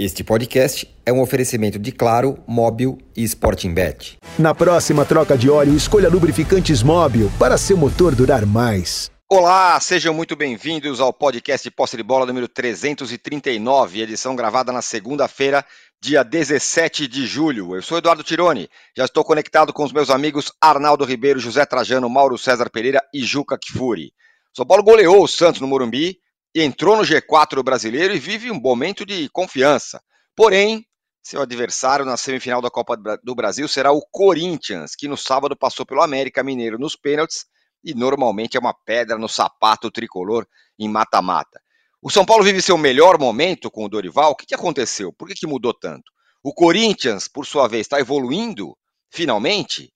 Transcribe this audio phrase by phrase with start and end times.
[0.00, 4.16] Este podcast é um oferecimento de Claro, Móbil e Sporting Bet.
[4.38, 9.10] Na próxima troca de óleo, escolha lubrificantes Móbil para seu motor durar mais.
[9.28, 15.64] Olá, sejam muito bem-vindos ao podcast Posse de Bola número 339, edição gravada na segunda-feira,
[16.00, 17.74] dia 17 de julho.
[17.74, 22.08] Eu sou Eduardo Tironi, já estou conectado com os meus amigos Arnaldo Ribeiro, José Trajano,
[22.08, 24.12] Mauro César Pereira e Juca Kfouri.
[24.54, 26.20] São Paulo goleou o Santos no Morumbi
[26.62, 30.02] entrou no G4 brasileiro e vive um momento de confiança.
[30.34, 30.86] Porém,
[31.22, 35.84] seu adversário na semifinal da Copa do Brasil será o Corinthians, que no sábado passou
[35.84, 37.44] pelo América Mineiro nos pênaltis
[37.84, 40.46] e normalmente é uma pedra no sapato tricolor
[40.78, 41.60] em mata-mata.
[42.00, 44.30] O São Paulo vive seu melhor momento com o Dorival.
[44.30, 45.12] O que, aconteceu?
[45.12, 46.12] Por que, que mudou tanto?
[46.42, 48.76] O Corinthians, por sua vez, está evoluindo
[49.10, 49.92] finalmente.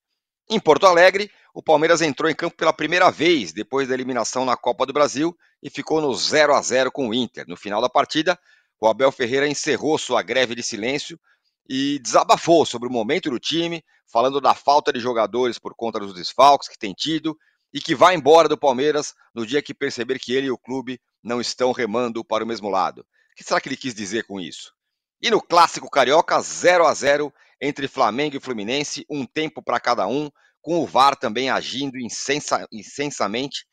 [0.49, 4.57] Em Porto Alegre, o Palmeiras entrou em campo pela primeira vez depois da eliminação na
[4.57, 7.45] Copa do Brasil e ficou no 0 a 0 com o Inter.
[7.47, 8.37] No final da partida,
[8.81, 11.17] o Abel Ferreira encerrou sua greve de silêncio
[11.67, 16.13] e desabafou sobre o momento do time, falando da falta de jogadores por conta dos
[16.13, 17.37] desfalques que tem tido
[17.73, 20.99] e que vai embora do Palmeiras no dia que perceber que ele e o clube
[21.23, 22.99] não estão remando para o mesmo lado.
[22.99, 24.73] O que será que ele quis dizer com isso?
[25.21, 30.05] E no clássico carioca, 0 a 0 entre Flamengo e Fluminense, um tempo para cada
[30.05, 30.29] um,
[30.61, 33.65] com o VAR também agindo insensa, insensamente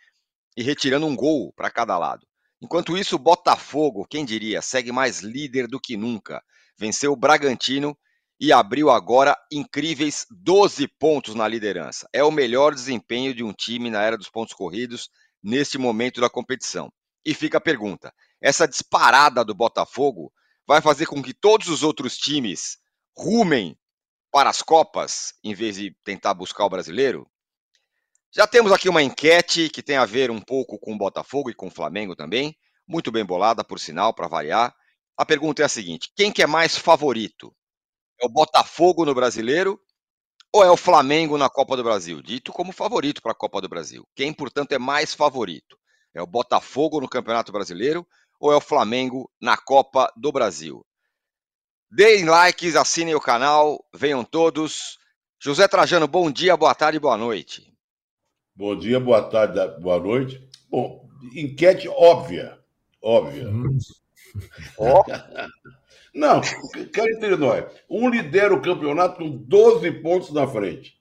[0.60, 2.26] e retirando um gol para cada lado.
[2.60, 6.42] Enquanto isso, o Botafogo, quem diria, segue mais líder do que nunca.
[6.78, 7.96] Venceu o Bragantino
[8.38, 12.06] e abriu agora incríveis 12 pontos na liderança.
[12.12, 15.08] É o melhor desempenho de um time na era dos pontos corridos
[15.42, 16.92] neste momento da competição.
[17.24, 20.30] E fica a pergunta: essa disparada do Botafogo
[20.66, 22.76] vai fazer com que todos os outros times
[23.16, 23.78] rumem
[24.30, 27.26] para as Copas, em vez de tentar buscar o brasileiro?
[28.32, 31.54] Já temos aqui uma enquete que tem a ver um pouco com o Botafogo e
[31.54, 34.72] com o Flamengo também, muito bem bolada, por sinal, para variar.
[35.16, 37.52] A pergunta é a seguinte: quem que é mais favorito?
[38.22, 39.80] É o Botafogo no brasileiro
[40.52, 42.22] ou é o Flamengo na Copa do Brasil?
[42.22, 44.06] Dito como favorito para a Copa do Brasil.
[44.14, 45.76] Quem, portanto, é mais favorito?
[46.14, 48.06] É o Botafogo no Campeonato Brasileiro
[48.38, 50.86] ou é o Flamengo na Copa do Brasil?
[51.90, 54.98] Deem likes, assinem o canal, venham todos.
[55.42, 57.69] José Trajano, bom dia, boa tarde, boa noite.
[58.60, 60.46] Bom dia, boa tarde, boa noite.
[60.68, 62.58] Bom, enquete óbvia.
[63.00, 63.48] Óbvia.
[64.78, 65.02] Oh.
[66.14, 66.40] Não,
[66.92, 67.64] cá entre nós.
[67.90, 71.00] Um lidera o campeonato com 12 pontos na frente.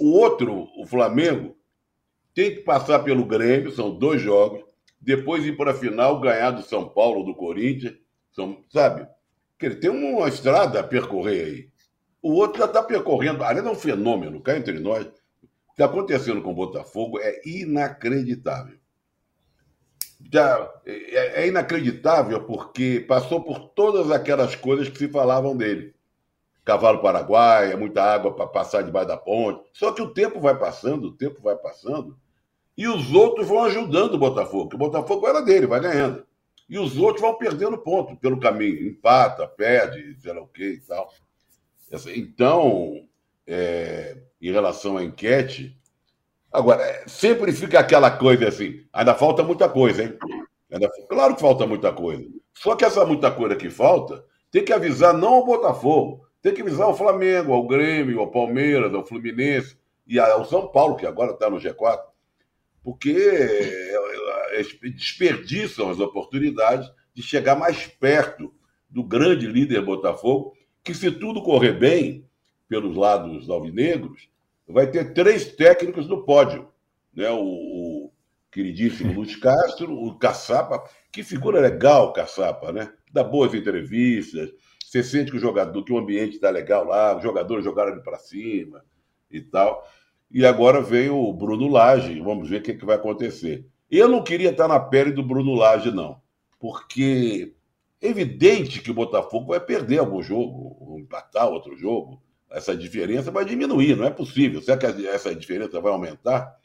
[0.00, 1.54] O outro, o Flamengo,
[2.32, 4.64] tem que passar pelo Grêmio, são dois jogos,
[4.98, 7.96] depois ir para a final, ganhar do São Paulo, do Corinthians,
[8.32, 9.06] são, sabe?
[9.58, 11.68] que ele tem uma estrada a percorrer aí.
[12.22, 13.44] O outro já está percorrendo.
[13.44, 15.06] Ali é um fenômeno, cá entre nós.
[15.74, 18.78] Que está acontecendo com o Botafogo é inacreditável.
[20.32, 25.94] Já, é, é inacreditável porque passou por todas aquelas coisas que se falavam dele.
[26.64, 29.68] Cavalo paraguaia, muita água para passar debaixo da ponte.
[29.72, 32.18] Só que o tempo vai passando, o tempo vai passando,
[32.76, 34.74] e os outros vão ajudando o Botafogo.
[34.74, 36.24] O Botafogo era dele, vai ganhando
[36.68, 38.86] e os outros vão perdendo ponto pelo caminho.
[38.86, 41.12] Empata, perde, sei lá o que e tal.
[42.16, 43.06] Então,
[43.46, 44.16] é,
[44.48, 45.76] em relação à enquete,
[46.52, 50.18] agora, é, sempre fica aquela coisa assim, ainda falta muita coisa, hein?
[50.70, 52.24] Ainda, claro que falta muita coisa.
[52.52, 56.60] Só que essa muita coisa que falta, tem que avisar não ao Botafogo, tem que
[56.60, 61.32] avisar ao Flamengo, ao Grêmio, ao Palmeiras, ao Fluminense e ao São Paulo, que agora
[61.32, 62.02] está no G4,
[62.82, 63.14] porque
[64.94, 68.52] desperdiçam as oportunidades de chegar mais perto
[68.90, 70.52] do grande líder Botafogo,
[70.82, 72.28] que, se tudo correr bem
[72.68, 74.28] pelos lados alvinegros,
[74.68, 76.68] vai ter três técnicos no pódio.
[77.14, 77.30] Né?
[77.30, 77.42] O,
[78.06, 78.12] o
[78.50, 82.92] queridíssimo Luiz Castro, o Caçapa, que figura legal, Caçapa, né?
[83.12, 84.50] Dá boas entrevistas,
[84.84, 88.02] você sente que o jogador, que o ambiente está legal lá, os jogadores jogaram ali
[88.02, 88.84] para cima
[89.30, 89.84] e tal.
[90.30, 93.66] E agora vem o Bruno Lage, vamos ver o que, é que vai acontecer.
[93.90, 96.20] Eu não queria estar na pele do Bruno Lage, não,
[96.58, 97.54] porque
[98.00, 102.22] é evidente que o Botafogo vai perder algum jogo, ou empatar outro jogo.
[102.54, 104.62] Essa diferença vai diminuir, não é possível.
[104.62, 106.56] Será que essa diferença vai aumentar?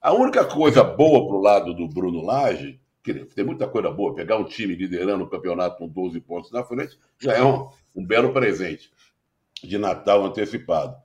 [0.00, 4.14] A única coisa boa para o lado do Bruno Lage, que tem muita coisa boa,
[4.14, 8.02] pegar um time liderando o campeonato com 12 pontos na frente, já é um, um
[8.02, 8.90] belo presente
[9.62, 10.96] de Natal antecipado.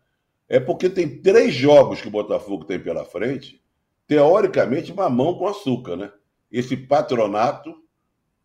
[0.48, 3.62] É porque tem três jogos que o Botafogo tem pela frente
[4.07, 6.12] teoricamente, mamão com açúcar, né?
[6.50, 7.74] Esse patronato,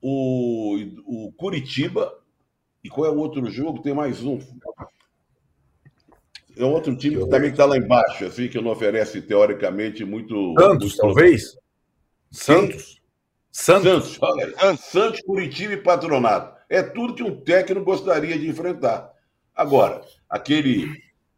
[0.01, 2.13] o, o Curitiba,
[2.83, 3.83] e qual é o outro jogo?
[3.83, 4.39] Tem mais um.
[6.57, 10.55] É um outro time que também está lá embaixo, assim, que não oferece, teoricamente, muito.
[10.59, 10.97] Santos, muito...
[10.97, 11.57] talvez?
[12.31, 13.03] Santos.
[13.53, 14.15] Santos.
[14.15, 16.57] Santos, Santos, Curitiba e Patronato.
[16.69, 19.13] É tudo que um técnico gostaria de enfrentar.
[19.55, 20.91] Agora, aquele,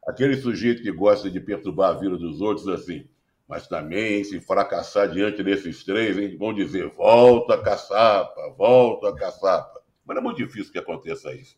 [0.07, 3.05] aquele sujeito que gosta de perturbar a vida dos outros assim,
[3.47, 9.15] mas também, se fracassar diante desses três, hein, vão dizer: volta a caçapa, volta a
[9.15, 9.81] caçapa.
[10.05, 11.57] Mas é muito difícil que aconteça isso.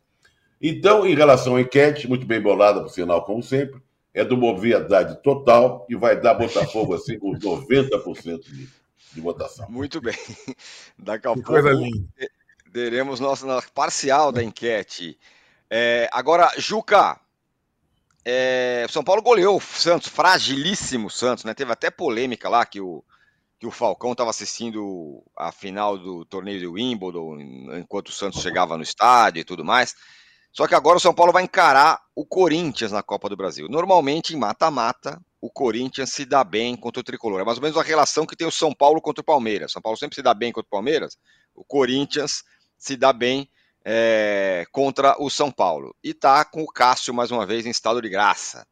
[0.61, 3.81] Então, em relação à enquete, muito bem bolada, por sinal, como sempre,
[4.13, 8.69] é de uma obviedade total e vai dar Botafogo assim com 90% de,
[9.15, 9.71] de votação.
[9.71, 10.17] Muito bem.
[10.99, 11.53] Daqui a pouco
[12.73, 15.19] teremos nossa parcial da enquete.
[15.69, 17.19] É, agora, Juca,
[18.25, 21.55] é, São Paulo goleou o Santos, fragilíssimo Santos, né?
[21.55, 23.05] Teve até polêmica lá que o,
[23.59, 27.41] que o Falcão estava assistindo a final do torneio de Wimbledon
[27.79, 29.95] enquanto o Santos chegava no estádio e tudo mais.
[30.53, 33.69] Só que agora o São Paulo vai encarar o Corinthians na Copa do Brasil.
[33.69, 37.41] Normalmente, em mata-mata, o Corinthians se dá bem contra o Tricolor.
[37.41, 39.73] É mais ou menos a relação que tem o São Paulo contra o Palmeiras.
[39.73, 41.17] São Paulo sempre se dá bem contra o Palmeiras.
[41.55, 42.43] O Corinthians
[42.77, 43.49] se dá bem
[43.85, 45.95] é, contra o São Paulo.
[46.03, 48.67] E tá com o Cássio mais uma vez em estado de graça.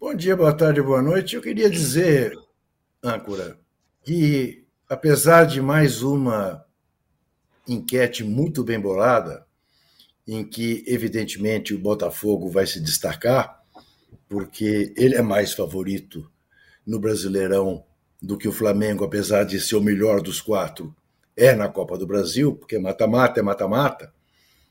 [0.00, 1.36] Bom dia, boa tarde, boa noite.
[1.36, 2.32] Eu queria dizer,
[3.02, 3.58] âncora,
[4.04, 6.64] que apesar de mais uma
[7.68, 9.46] enquete muito bem bolada,
[10.26, 13.62] em que, evidentemente, o Botafogo vai se destacar,
[14.28, 16.30] porque ele é mais favorito
[16.86, 17.84] no Brasileirão
[18.20, 20.94] do que o Flamengo, apesar de ser o melhor dos quatro,
[21.36, 24.12] é na Copa do Brasil, porque mata-mata é mata-mata.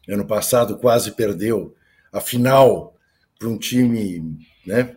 [0.07, 1.73] Ano passado quase perdeu
[2.11, 2.95] a final
[3.39, 4.95] para um time né,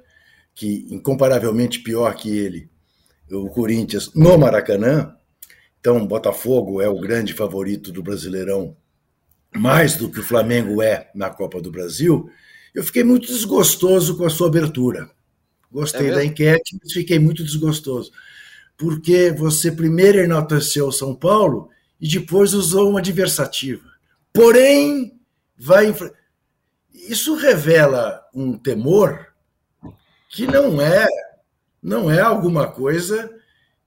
[0.55, 2.69] que incomparavelmente pior que ele,
[3.31, 5.17] o Corinthians, no Maracanã.
[5.81, 8.77] Então, Botafogo é o grande favorito do Brasileirão,
[9.57, 12.31] mais do que o Flamengo é na Copa do Brasil.
[12.75, 15.11] Eu fiquei muito desgostoso com a sua abertura.
[15.73, 18.13] Gostei é da enquete, mas fiquei muito desgostoso.
[18.77, 23.89] Porque você primeiro enalteceu o São Paulo e depois usou uma adversativa.
[24.33, 25.19] Porém,
[25.57, 25.95] vai.
[26.93, 29.27] Isso revela um temor
[30.29, 31.09] que não é
[31.83, 33.31] não é alguma coisa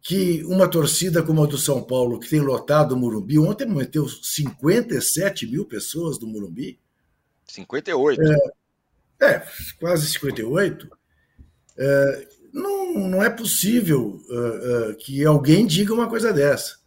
[0.04, 4.06] que uma torcida como a do São Paulo, que tem lotado o Murumbi, ontem meteu
[4.06, 6.78] 57 mil pessoas do Murumbi.
[7.48, 8.22] 58.
[9.22, 9.48] É, é
[9.80, 10.90] quase 58.
[11.78, 16.78] É, não, não é possível uh, uh, que alguém diga uma coisa dessa.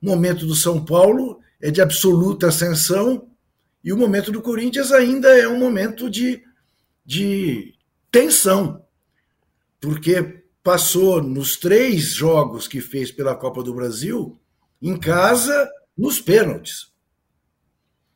[0.00, 3.30] O momento do São Paulo é de absoluta ascensão
[3.82, 6.42] e o momento do Corinthians ainda é um momento de,
[7.04, 7.74] de
[8.10, 8.84] tensão,
[9.80, 14.36] porque passou nos três jogos que fez pela Copa do Brasil,
[14.82, 16.92] em casa, nos pênaltis.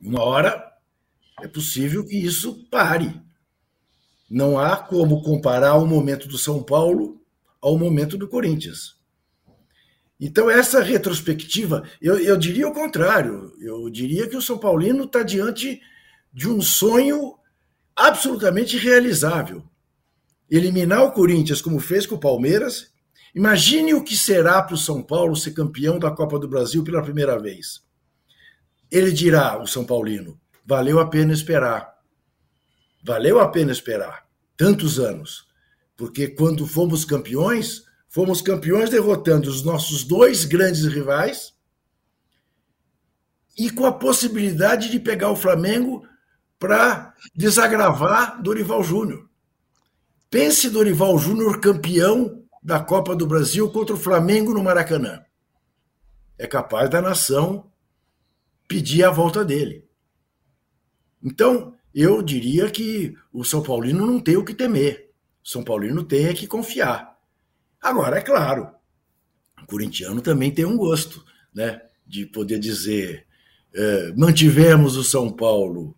[0.00, 0.72] Uma hora
[1.40, 3.22] é possível que isso pare.
[4.28, 7.22] Não há como comparar o momento do São Paulo
[7.62, 8.96] ao momento do Corinthians.
[10.18, 13.54] Então, essa retrospectiva, eu, eu diria o contrário.
[13.60, 15.80] Eu diria que o São Paulino está diante
[16.32, 17.38] de um sonho
[17.94, 19.69] absolutamente realizável
[20.50, 22.92] eliminar o Corinthians como fez com o Palmeiras,
[23.34, 27.02] imagine o que será para o São Paulo ser campeão da Copa do Brasil pela
[27.02, 27.82] primeira vez.
[28.90, 31.94] Ele dirá, o São Paulino, valeu a pena esperar.
[33.04, 35.46] Valeu a pena esperar tantos anos,
[35.96, 41.54] porque quando fomos campeões, fomos campeões derrotando os nossos dois grandes rivais
[43.56, 46.06] e com a possibilidade de pegar o Flamengo
[46.58, 49.29] para desagravar Dorival Júnior.
[50.30, 55.24] Pense Dorival Júnior campeão da Copa do Brasil contra o Flamengo no Maracanã.
[56.38, 57.68] É capaz da nação
[58.68, 59.84] pedir a volta dele.
[61.20, 65.10] Então, eu diria que o São Paulino não tem o que temer.
[65.44, 67.18] O São Paulino tem é que confiar.
[67.82, 68.70] Agora, é claro,
[69.60, 71.82] o corintiano também tem um gosto, né?
[72.06, 73.26] De poder dizer:
[73.74, 75.96] é, mantivemos o São Paulo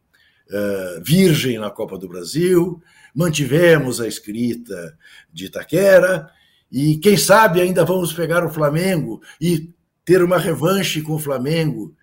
[0.50, 2.82] é, virgem na Copa do Brasil,
[3.14, 4.97] mantivemos a escrita
[5.33, 6.31] de Itaquera
[6.71, 9.71] e, quem sabe, ainda vamos pegar o Flamengo e
[10.04, 11.95] ter uma revanche com o Flamengo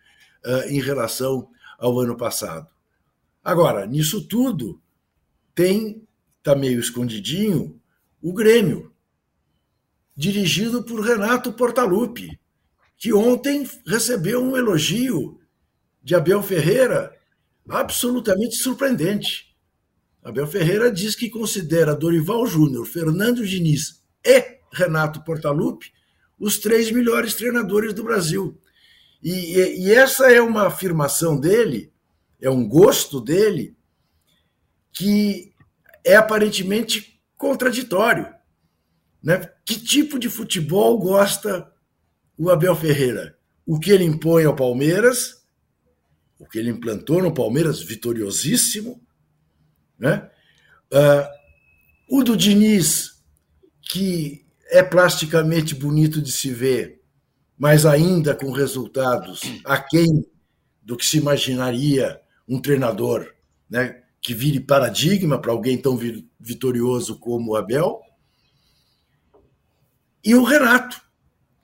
[0.46, 2.68] uh, em relação ao ano passado.
[3.44, 4.80] Agora, nisso tudo,
[5.56, 7.80] tem, está meio escondidinho,
[8.22, 8.94] o Grêmio,
[10.16, 12.40] dirigido por Renato Portaluppi,
[12.98, 15.40] que ontem recebeu um elogio
[16.04, 17.18] de Abel Ferreira
[17.68, 19.49] absolutamente surpreendente.
[20.24, 25.92] Abel Ferreira diz que considera Dorival Júnior, Fernando Diniz e Renato Portaluppi
[26.40, 28.58] os três melhores treinadores do Brasil.
[29.22, 31.92] E, e, e, essa é uma afirmação dele,
[32.40, 33.76] é um gosto dele,
[34.94, 35.54] que
[36.04, 38.34] é aparentemente contraditório.
[39.22, 39.42] Né?
[39.66, 41.70] Que tipo de futebol gosta
[42.38, 43.38] o Abel Ferreira?
[43.70, 45.44] o que ele impõe ao Palmeiras,
[46.40, 49.00] o que ele implantou no Palmeiras, vitoriosíssimo,
[50.00, 50.30] né?
[50.92, 51.40] Uh,
[52.18, 53.22] o do Diniz,
[53.92, 57.02] que é plasticamente bonito de se ver,
[57.58, 60.26] mas ainda com resultados aquém
[60.82, 63.32] do que se imaginaria um treinador
[63.70, 66.00] né, que vire paradigma para alguém tão
[66.40, 68.00] vitorioso como o Abel.
[70.24, 71.00] E o Renato,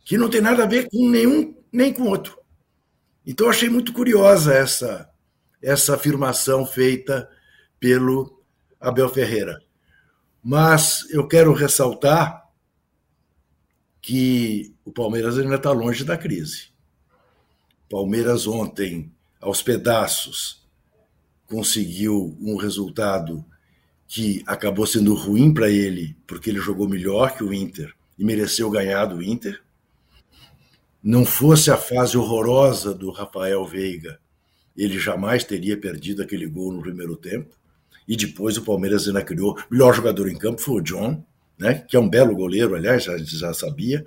[0.04, 2.38] que não tem nada a ver com nenhum nem com outro.
[3.26, 5.10] Então achei muito curiosa essa
[5.62, 7.28] essa afirmação feita
[7.80, 8.42] pelo
[8.80, 9.62] Abel Ferreira.
[10.44, 12.46] Mas eu quero ressaltar
[14.02, 16.70] que o Palmeiras ainda está longe da crise.
[17.90, 20.64] Palmeiras ontem, aos pedaços,
[21.48, 23.44] conseguiu um resultado
[24.08, 28.70] que acabou sendo ruim para ele, porque ele jogou melhor que o Inter e mereceu
[28.70, 29.62] ganhar do Inter.
[31.02, 34.20] Não fosse a fase horrorosa do Rafael Veiga,
[34.76, 37.56] ele jamais teria perdido aquele gol no primeiro tempo.
[38.08, 39.54] E depois o Palmeiras ainda criou.
[39.54, 41.24] O melhor jogador em campo foi o John,
[41.58, 41.86] né?
[41.88, 44.06] que é um belo goleiro, aliás, já, já sabia.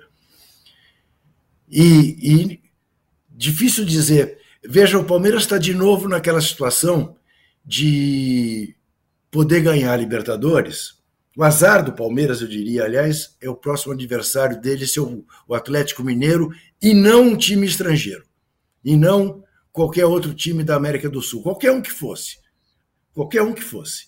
[1.69, 2.61] E, e
[3.29, 4.37] difícil dizer.
[4.63, 7.15] Veja, o Palmeiras está de novo naquela situação
[7.65, 8.75] de
[9.31, 10.99] poder ganhar a Libertadores.
[11.37, 16.03] O azar do Palmeiras, eu diria, aliás, é o próximo adversário dele ser o, Atlético
[16.03, 16.51] Mineiro
[16.81, 18.25] e não um time estrangeiro.
[18.83, 22.39] E não qualquer outro time da América do Sul, qualquer um que fosse.
[23.19, 24.07] Qualquer um que fosse.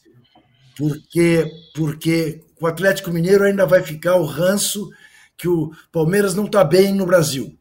[0.77, 4.89] Porque, porque o Atlético Mineiro ainda vai ficar o ranço
[5.35, 7.59] que o Palmeiras não está bem no Brasil.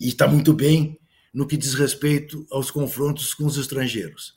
[0.00, 0.98] E está muito bem
[1.34, 4.34] no que diz respeito aos confrontos com os estrangeiros.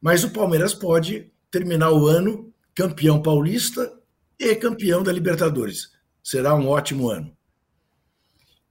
[0.00, 3.96] Mas o Palmeiras pode terminar o ano campeão paulista
[4.36, 5.92] e campeão da Libertadores.
[6.20, 7.32] Será um ótimo ano.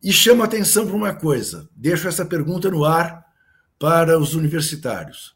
[0.04, 3.26] E chamo atenção para uma coisa, deixo essa pergunta no ar
[3.80, 5.34] para os universitários.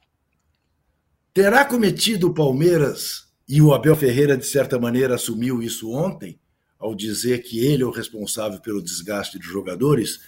[1.37, 6.39] Terá cometido o Palmeiras, e o Abel Ferreira, de certa maneira, assumiu isso ontem,
[6.79, 10.19] ao dizer que ele é o responsável pelo desgaste de jogadores,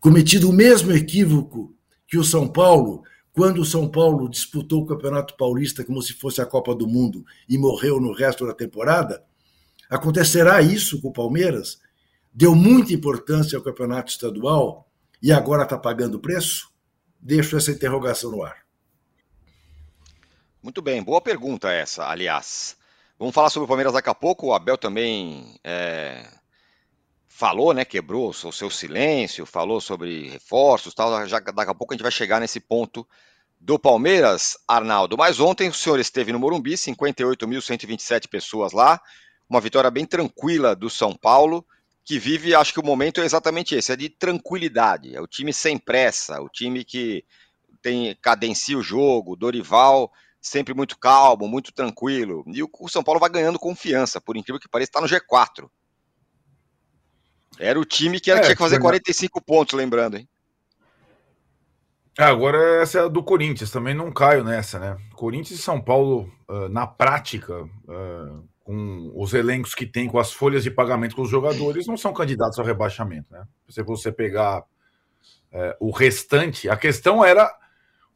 [0.00, 1.76] cometido o mesmo equívoco
[2.08, 3.02] que o São Paulo,
[3.34, 7.22] quando o São Paulo disputou o Campeonato Paulista como se fosse a Copa do Mundo
[7.46, 9.22] e morreu no resto da temporada?
[9.90, 11.78] Acontecerá isso com o Palmeiras?
[12.32, 14.90] Deu muita importância ao campeonato estadual
[15.22, 16.70] e agora está pagando preço?
[17.20, 18.65] Deixo essa interrogação no ar.
[20.66, 22.76] Muito bem, boa pergunta essa, aliás.
[23.16, 24.48] Vamos falar sobre o Palmeiras daqui a pouco.
[24.48, 26.26] O Abel também é,
[27.28, 27.84] falou, né?
[27.84, 31.24] Quebrou o seu silêncio, falou sobre reforços tal.
[31.28, 33.06] Já, daqui a pouco a gente vai chegar nesse ponto
[33.60, 35.16] do Palmeiras, Arnaldo.
[35.16, 39.00] Mas ontem o senhor esteve no Morumbi, 58.127 pessoas lá.
[39.48, 41.64] Uma vitória bem tranquila do São Paulo,
[42.04, 45.14] que vive, acho que o momento é exatamente esse, é de tranquilidade.
[45.14, 47.24] É o time sem pressa, o time que
[47.80, 50.10] tem cadencia o jogo, Dorival
[50.46, 52.44] sempre muito calmo, muito tranquilo.
[52.46, 55.68] E o, São Paulo vai ganhando confiança, por incrível que pareça, está no G4.
[57.58, 60.28] Era o time que era, é, tinha que fazer 45 pontos, lembrando, hein?
[62.18, 64.96] É, agora essa é do Corinthians, também não caio nessa, né?
[65.14, 70.32] Corinthians e São Paulo, uh, na prática, uh, com os elencos que tem, com as
[70.32, 73.46] folhas de pagamento com os jogadores, não são candidatos ao rebaixamento, né?
[73.68, 77.54] Se você pegar uh, o restante, a questão era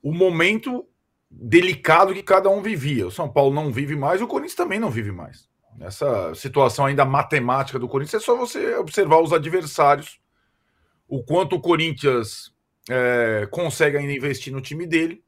[0.03, 0.87] o momento
[1.31, 3.07] delicado que cada um vivia.
[3.07, 5.49] O São Paulo não vive mais, o Corinthians também não vive mais.
[5.79, 10.21] Essa situação ainda matemática do Corinthians é só você observar os adversários,
[11.09, 12.53] o quanto o Corinthians
[12.89, 15.23] é, consegue ainda investir no time dele.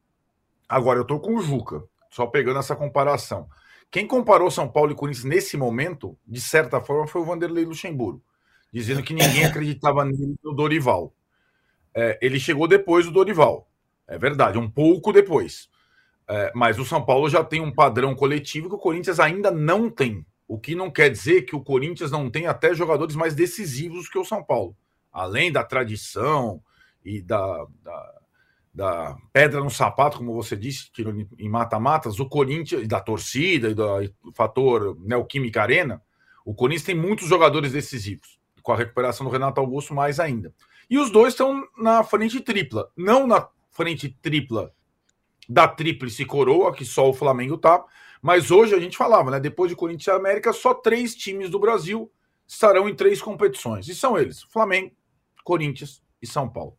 [0.68, 3.48] Agora eu tô com o Juca, só pegando essa comparação.
[3.90, 8.22] Quem comparou São Paulo e Corinthians nesse momento, de certa forma, foi o Vanderlei Luxemburgo,
[8.72, 11.14] dizendo que ninguém acreditava nele no Dorival.
[11.94, 13.68] É, ele chegou depois do Dorival,
[14.08, 15.68] é verdade, um pouco depois.
[16.34, 19.90] É, mas o São Paulo já tem um padrão coletivo que o Corinthians ainda não
[19.90, 20.24] tem.
[20.48, 24.18] O que não quer dizer que o Corinthians não tem até jogadores mais decisivos que
[24.18, 24.74] o São Paulo.
[25.12, 26.62] Além da tradição
[27.04, 28.20] e da, da,
[28.72, 30.90] da pedra no sapato, como você disse,
[31.38, 36.00] em mata-matas, o Corinthians, da torcida e do fator Neoquímica Arena,
[36.46, 38.38] o Corinthians tem muitos jogadores decisivos.
[38.62, 40.54] Com a recuperação do Renato Augusto, mais ainda.
[40.88, 42.90] E os dois estão na frente tripla.
[42.96, 44.72] Não na frente tripla
[45.48, 47.84] da tríplice coroa, que só o Flamengo tá.
[48.20, 49.40] Mas hoje a gente falava, né?
[49.40, 52.10] Depois de Corinthians e América, só três times do Brasil
[52.46, 53.88] estarão em três competições.
[53.88, 54.92] E são eles: Flamengo,
[55.44, 56.76] Corinthians e São Paulo.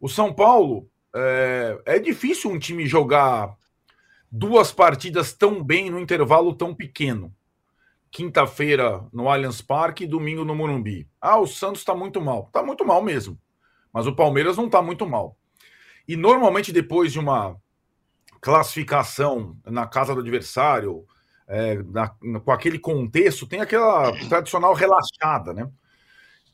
[0.00, 3.56] O São Paulo é, é difícil um time jogar
[4.30, 7.34] duas partidas tão bem no intervalo tão pequeno.
[8.10, 11.08] Quinta-feira no Allianz Parque e domingo no Morumbi.
[11.20, 12.46] Ah, o Santos está muito mal.
[12.46, 13.38] Está muito mal mesmo.
[13.92, 15.36] Mas o Palmeiras não está muito mal.
[16.08, 17.56] E normalmente, depois de uma
[18.40, 21.04] classificação na casa do adversário,
[21.46, 25.68] é, na, com aquele contexto, tem aquela tradicional relaxada, né?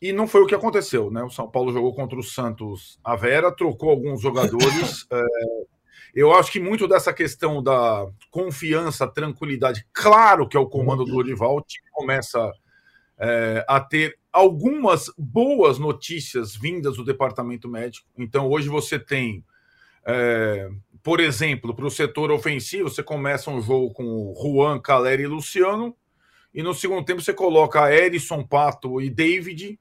[0.01, 1.23] E não foi o que aconteceu, né?
[1.23, 5.07] O São Paulo jogou contra o Santos a Vera, trocou alguns jogadores.
[5.11, 5.25] é,
[6.15, 11.17] eu acho que muito dessa questão da confiança, tranquilidade, claro que é o comando do
[11.17, 12.53] Olival, o time começa
[13.19, 18.07] é, a ter algumas boas notícias vindas do departamento médico.
[18.19, 19.45] Então, hoje você tem,
[20.07, 20.69] é,
[21.07, 25.97] por exemplo, para o setor ofensivo, você começa um jogo com Juan, Caleri e Luciano,
[26.53, 29.79] e no segundo tempo você coloca Erisson, Pato e David,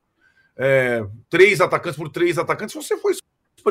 [0.55, 2.75] é, três atacantes por três atacantes.
[2.75, 3.15] Você foi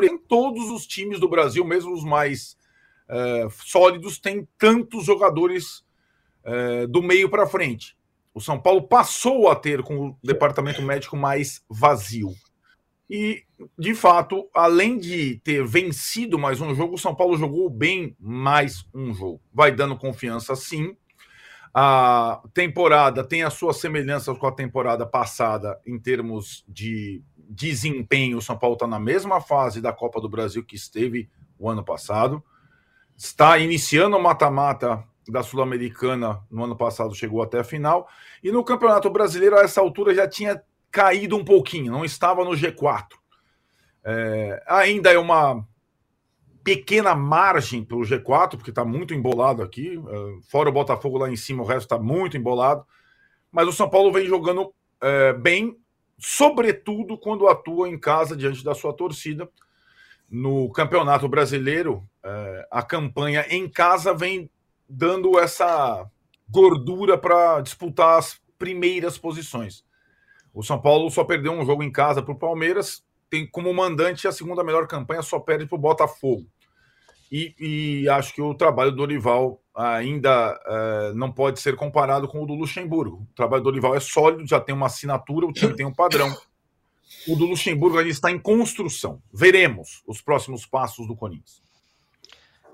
[0.03, 2.57] em todos os times do Brasil, mesmo os mais
[3.07, 5.85] é, sólidos, tem tantos jogadores
[6.43, 7.95] é, do meio para frente.
[8.33, 12.33] O São Paulo passou a ter com o departamento médico mais vazio.
[13.09, 13.43] E,
[13.77, 18.85] de fato, além de ter vencido mais um jogo, o São Paulo jogou bem mais
[18.93, 19.41] um jogo.
[19.53, 20.97] Vai dando confiança, sim.
[21.73, 28.37] A temporada tem as suas semelhanças com a temporada passada em termos de desempenho.
[28.37, 31.83] O São Paulo está na mesma fase da Copa do Brasil que esteve o ano
[31.83, 32.43] passado.
[33.15, 38.07] Está iniciando o mata-mata da Sul-Americana no ano passado chegou até a final.
[38.43, 40.61] E no Campeonato Brasileiro, a essa altura, já tinha
[40.95, 43.07] caído um pouquinho, não estava no G4.
[44.01, 45.67] É, ainda é uma
[46.63, 49.97] pequena margem para o G4, porque está muito embolado aqui.
[49.97, 52.85] É, fora o Botafogo lá em cima, o resto está muito embolado.
[53.51, 55.77] Mas o São Paulo vem jogando é, bem,
[56.17, 59.49] sobretudo quando atua em casa diante da sua torcida.
[60.29, 64.49] No Campeonato Brasileiro, é, a campanha em casa vem
[64.87, 66.09] dando essa
[66.49, 69.83] gordura para disputar as primeiras posições.
[70.55, 74.25] O São Paulo só perdeu um jogo em casa para o Palmeiras, tem como mandante
[74.25, 76.45] a segunda melhor campanha, só perde para o Botafogo.
[77.29, 82.41] E, e, acho que o trabalho do Dorival ainda uh, não pode ser comparado com
[82.41, 83.27] o do Luxemburgo.
[83.29, 86.33] O trabalho do Dorival é sólido, já tem uma assinatura, o time tem um padrão.
[87.27, 89.21] O do Luxemburgo ainda está em construção.
[89.33, 91.64] Veremos os próximos passos do Corinthians.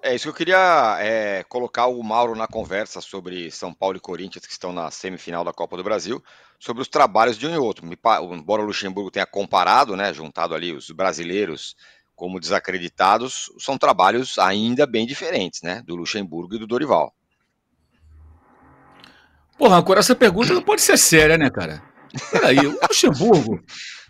[0.04, 4.00] É isso que eu queria é, colocar o Mauro na conversa sobre São Paulo e
[4.00, 6.24] Corinthians, que estão na semifinal da Copa do Brasil,
[6.60, 7.86] sobre os trabalhos de um e outro.
[7.86, 11.76] Embora o Luxemburgo tenha comparado, né, juntado ali os brasileiros
[12.16, 17.14] como desacreditados, são trabalhos ainda bem diferentes, né, do Luxemburgo e do Dorival.
[19.56, 21.84] Porra, agora essa pergunta não pode ser séria, né, cara?
[22.32, 23.64] Peraí, o Luxemburgo,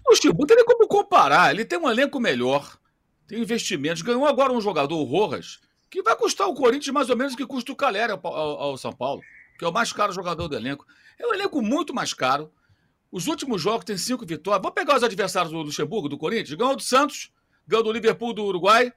[0.08, 2.77] o Luxemburgo tem como comparar, ele tem um elenco melhor,
[3.27, 5.60] tem investimentos, ganhou agora um jogador, o Rojas,
[5.91, 8.77] que vai custar o Corinthians mais ou menos que custa o Calera ao, ao, ao,
[8.77, 9.21] São Paulo,
[9.60, 10.86] que é o mais caro jogador do elenco.
[11.19, 12.49] É um elenco muito mais caro.
[13.12, 14.62] Os últimos jogos tem cinco vitórias.
[14.63, 16.54] Vamos pegar os adversários do Luxemburgo, do Corinthians.
[16.54, 17.30] Ganhou do Santos,
[17.67, 18.93] ganhou do Liverpool do Uruguai,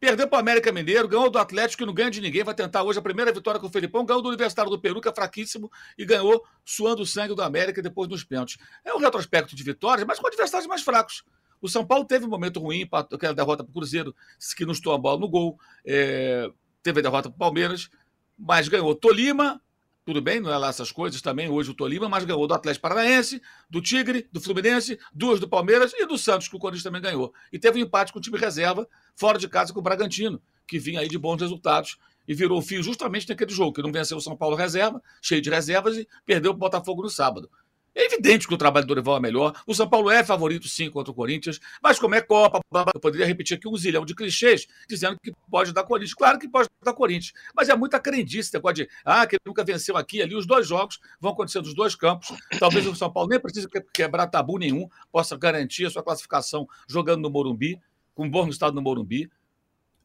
[0.00, 2.42] perdeu para o América Mineiro, ganhou do Atlético, que não ganha de ninguém.
[2.42, 4.06] Vai tentar hoje a primeira vitória com o Felipão.
[4.06, 7.82] Ganhou do Universitário do Peru, que é fraquíssimo, e ganhou suando o sangue do América
[7.82, 8.56] depois dos pênaltis.
[8.82, 11.22] É um retrospecto de vitórias, mas com adversários mais fracos.
[11.60, 14.14] O São Paulo teve um momento ruim, aquela derrota para o Cruzeiro,
[14.56, 15.58] que não estou a bola no gol.
[15.84, 16.50] É,
[16.82, 17.90] teve a derrota para o Palmeiras,
[18.38, 19.60] mas ganhou Tolima,
[20.04, 22.82] tudo bem, não é lá essas coisas também, hoje o Tolima, mas ganhou do Atlético
[22.82, 27.02] Paranaense, do Tigre, do Fluminense, duas do Palmeiras e do Santos, que o Corinthians também
[27.02, 27.32] ganhou.
[27.52, 30.78] E teve um empate com o time reserva, fora de casa com o Bragantino, que
[30.78, 34.20] vinha aí de bons resultados e virou fio justamente naquele jogo, que não venceu o
[34.20, 37.50] São Paulo reserva, cheio de reservas, e perdeu o Botafogo no sábado.
[37.94, 39.60] É evidente que o trabalho do Dorival é melhor.
[39.66, 41.58] O São Paulo é favorito, sim, contra o Corinthians.
[41.82, 42.60] Mas como é Copa,
[42.94, 46.14] eu poderia repetir aqui um zilhão de clichês dizendo que pode dar Corinthians.
[46.14, 47.32] Claro que pode dar Corinthians.
[47.54, 48.58] Mas é muita crendice.
[48.60, 50.36] Pode, ah, que ele nunca venceu aqui ali.
[50.36, 52.32] Os dois jogos vão acontecer nos dois campos.
[52.60, 57.22] Talvez o São Paulo nem precise quebrar tabu nenhum, possa garantir a sua classificação jogando
[57.22, 57.80] no Morumbi,
[58.14, 59.28] com um bom resultado no Morumbi.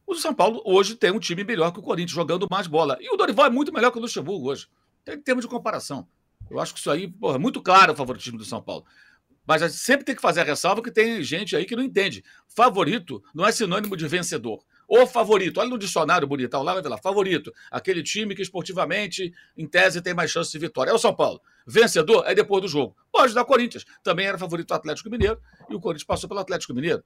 [0.04, 2.96] O São Paulo hoje tem um time melhor que o Corinthians, jogando mais bola.
[3.00, 4.68] E o Dorival é muito melhor que o Luxemburgo hoje.
[5.06, 6.06] Em termos de comparação.
[6.50, 8.84] Eu acho que isso aí, porra, é muito claro o favoritismo do São Paulo.
[9.46, 11.82] Mas a gente sempre tem que fazer a ressalva que tem gente aí que não
[11.82, 12.24] entende.
[12.48, 14.64] Favorito não é sinônimo de vencedor.
[14.88, 19.32] O favorito, olha no dicionário bonitão lá, vai ver lá, favorito, aquele time que esportivamente,
[19.56, 20.90] em tese, tem mais chance de vitória.
[20.90, 21.40] É o São Paulo.
[21.66, 22.96] Vencedor é depois do jogo.
[23.10, 23.84] Pode dar Corinthians.
[24.02, 27.02] Também era favorito do Atlético Mineiro e o Corinthians passou pelo Atlético Mineiro.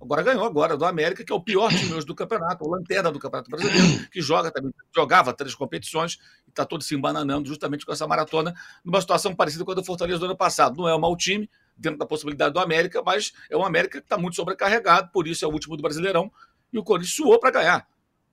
[0.00, 3.10] Agora ganhou agora do América, que é o pior time hoje do campeonato, o lanterna
[3.10, 7.86] do Campeonato Brasileiro, que joga também, jogava três competições e está todo se embananando justamente
[7.86, 8.52] com essa maratona,
[8.84, 10.76] numa situação parecida com a do Fortaleza do ano passado.
[10.76, 14.04] Não é um mau time, dentro da possibilidade do América, mas é um América que
[14.04, 16.30] está muito sobrecarregado, por isso é o último do Brasileirão,
[16.72, 17.88] e o Corinthians suou para ganhar.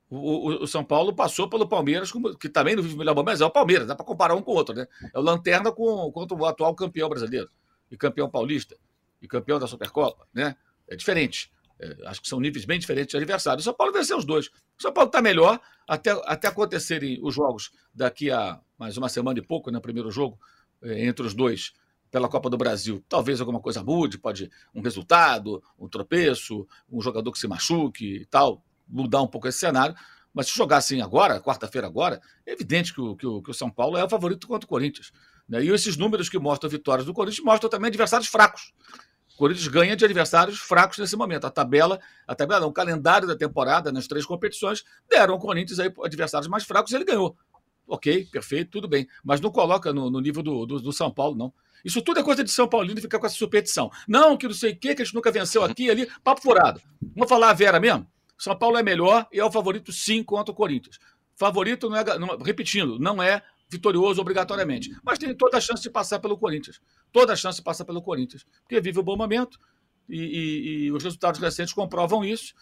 [0.10, 3.46] O, o, o, São Paulo passou pelo Palmeiras, que também não vive melhor mas é
[3.46, 4.88] o Palmeiras, dá para comparar um com o outro, né?
[5.14, 7.50] É o Lanterna com, contra o atual campeão brasileiro,
[7.92, 8.76] e campeão paulista,
[9.22, 10.56] e campeão da Supercopa, né?
[10.90, 11.52] É diferente.
[11.80, 13.64] É, acho que são níveis bem diferentes de adversários.
[13.64, 14.48] O São Paulo venceu os dois.
[14.48, 19.40] O São Paulo está melhor até, até acontecerem os jogos daqui a mais uma semana
[19.40, 20.40] e pouco, no né, primeiro jogo,
[20.82, 21.74] é, entre os dois
[22.12, 23.04] pela Copa do Brasil.
[23.08, 28.26] Talvez alguma coisa mude, pode um resultado, um tropeço, um jogador que se machuque e
[28.26, 29.96] tal, mudar um pouco esse cenário.
[30.34, 33.54] Mas se jogar assim agora, quarta-feira agora, é evidente que o, que, o, que o
[33.54, 35.12] São Paulo é o favorito contra o Corinthians.
[35.48, 35.64] Né?
[35.64, 38.72] E esses números que mostram vitórias do Corinthians mostram também adversários fracos.
[39.40, 41.48] Corinthians ganha de adversários fracos nesse momento.
[41.48, 41.98] A tabela,
[42.28, 46.66] a tabela, o calendário da temporada nas três competições deram ao Corinthians aí adversários mais
[46.66, 47.38] fracos e ele ganhou.
[47.88, 49.08] Ok, perfeito, tudo bem.
[49.24, 51.54] Mas não coloca no, no nível do, do, do, São Paulo, não.
[51.86, 53.90] Isso tudo é coisa de São Paulino ficar com essa superstição.
[54.06, 56.06] Não, que não sei o quê, que a gente nunca venceu aqui ali.
[56.22, 56.82] Papo furado.
[57.16, 58.06] Vamos falar a Vera mesmo?
[58.38, 61.00] São Paulo é melhor e é o favorito sim contra o Corinthians.
[61.34, 65.90] Favorito não é, não, repetindo, não é vitorioso obrigatoriamente, mas tem toda a chance de
[65.90, 66.82] passar pelo Corinthians.
[67.12, 69.60] Toda a chance de passar pelo Corinthians, porque vive um bom momento
[70.10, 72.54] e, e, e os resultados recentes comprovam isso.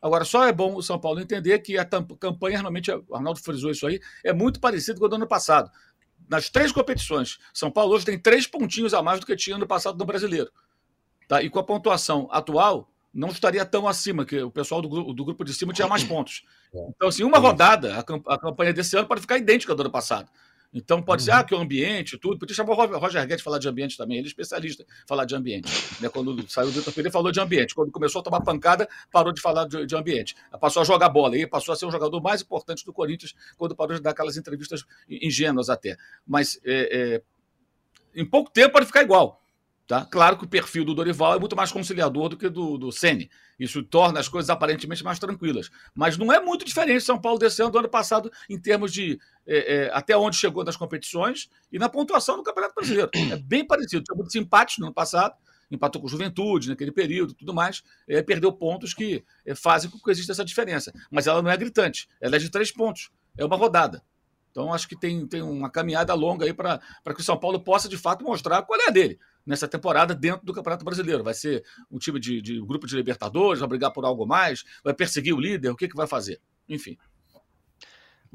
[0.00, 3.70] Agora, só é bom o São Paulo entender que a campanha, realmente, o Arnaldo frisou
[3.70, 5.70] isso aí, é muito parecido com o do ano passado.
[6.28, 9.66] Nas três competições, São Paulo hoje tem três pontinhos a mais do que tinha no
[9.66, 10.50] passado no brasileiro.
[11.28, 11.42] Tá?
[11.42, 15.44] E com a pontuação atual, não estaria tão acima, que o pessoal do, do grupo
[15.44, 16.44] de cima tinha mais pontos.
[16.74, 16.86] É.
[16.90, 20.28] Então, assim, uma rodada, a, campanha desse ano pode ficar idêntica do ano passado.
[20.74, 21.26] Então pode uhum.
[21.26, 22.38] ser, ah, que o ambiente, tudo.
[22.38, 25.36] Podia chamar o Roger Guedes falar de ambiente também, ele é especialista em falar de
[25.36, 25.70] ambiente.
[26.00, 26.08] Né?
[26.08, 27.74] Quando saiu do Pereira, falou de ambiente.
[27.74, 30.34] Quando começou a tomar pancada, parou de falar de, de ambiente.
[30.60, 33.76] Passou a jogar bola e passou a ser um jogador mais importante do Corinthians quando
[33.76, 35.96] parou de dar aquelas entrevistas ingênuas até.
[36.26, 37.22] Mas é, é,
[38.20, 39.43] em pouco tempo pode ficar igual.
[39.86, 40.02] Tá?
[40.06, 43.30] Claro que o perfil do Dorival é muito mais conciliador do que do, do Sene.
[43.58, 45.70] Isso torna as coisas aparentemente mais tranquilas.
[45.94, 49.18] Mas não é muito diferente São Paulo desse ano do ano passado em termos de
[49.46, 53.10] é, é, até onde chegou nas competições e na pontuação do Campeonato Brasileiro.
[53.30, 54.02] É bem parecido.
[54.02, 55.34] Tinha muitos empates no ano passado,
[55.70, 57.82] empatou com Juventude naquele período, tudo mais.
[58.08, 60.94] É, perdeu pontos que é, fazem com que exista essa diferença.
[61.10, 62.08] Mas ela não é gritante.
[62.22, 63.10] Ela é de três pontos.
[63.36, 64.02] É uma rodada.
[64.50, 66.80] Então acho que tem, tem uma caminhada longa aí para
[67.14, 70.44] que o São Paulo possa de fato mostrar qual é a dele nessa temporada dentro
[70.44, 71.24] do Campeonato Brasileiro.
[71.24, 74.94] Vai ser um time de, de grupo de Libertadores, vai brigar por algo mais, vai
[74.94, 76.40] perseguir o líder, o que, que vai fazer?
[76.68, 76.96] Enfim.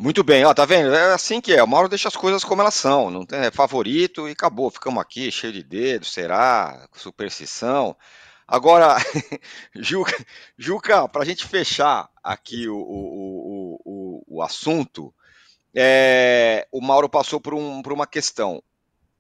[0.02, 0.96] Muito bem, ó, tá vendo?
[0.96, 1.62] É assim que é.
[1.62, 3.12] O Mauro deixa as coisas como elas são.
[3.12, 4.72] Não tem é favorito e acabou.
[4.72, 6.88] Ficamos aqui cheio de dedos, será?
[6.94, 7.98] Superstição.
[8.48, 8.96] Agora,
[9.76, 10.26] Juca,
[10.58, 15.14] Juca para a gente fechar aqui o, o, o, o, assunto,
[15.76, 18.64] é, o Mauro passou por, um, por uma questão.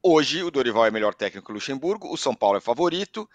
[0.01, 3.29] Hoje o Dorival é melhor técnico que o Luxemburgo, o São Paulo é favorito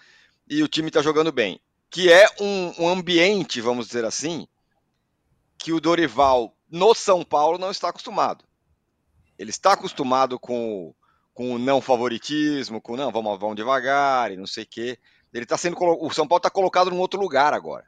[0.49, 1.61] e o time está jogando bem.
[1.91, 4.49] Que é um, um, ambiente, vamos dizer assim,
[5.59, 8.45] que o Dorival no São Paulo não está acostumado.
[9.39, 10.95] Ele está acostumado com,
[11.35, 14.99] com o não favoritismo, com não, vamos, vamos devagar e não sei o quê.
[15.33, 15.77] Ele está sendo.
[15.79, 17.85] O São Paulo está colocado num outro lugar agora.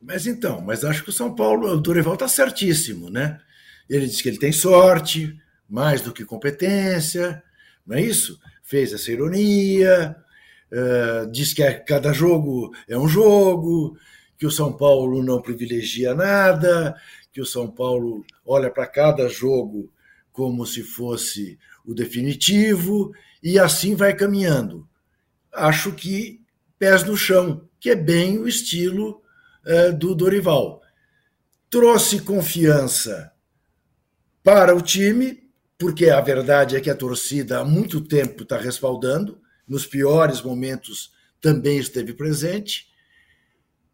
[0.00, 3.40] Mas então, mas acho que o São Paulo, o Dorival está certíssimo, né?
[3.88, 7.42] Ele diz que ele tem sorte, mais do que competência,
[7.86, 8.38] não é isso?
[8.62, 10.16] Fez essa ironia,
[10.70, 13.96] uh, diz que cada jogo é um jogo,
[14.38, 16.94] que o São Paulo não privilegia nada,
[17.32, 19.92] que o São Paulo olha para cada jogo
[20.32, 24.88] como se fosse o definitivo, e assim vai caminhando.
[25.52, 26.40] Acho que
[26.78, 29.22] pés no chão, que é bem o estilo
[29.66, 30.80] uh, do Dorival.
[31.68, 33.32] Trouxe confiança
[34.42, 35.41] para o time,
[35.82, 41.12] porque a verdade é que a torcida há muito tempo está respaldando, nos piores momentos
[41.40, 42.86] também esteve presente.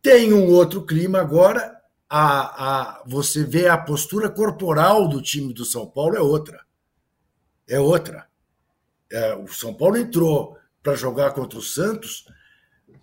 [0.02, 5.64] Tem um outro clima agora, a, a, você vê a postura corporal do time do
[5.64, 6.60] São Paulo é outra.
[7.66, 8.26] É outra.
[9.10, 12.26] É, o São Paulo entrou para jogar contra o Santos.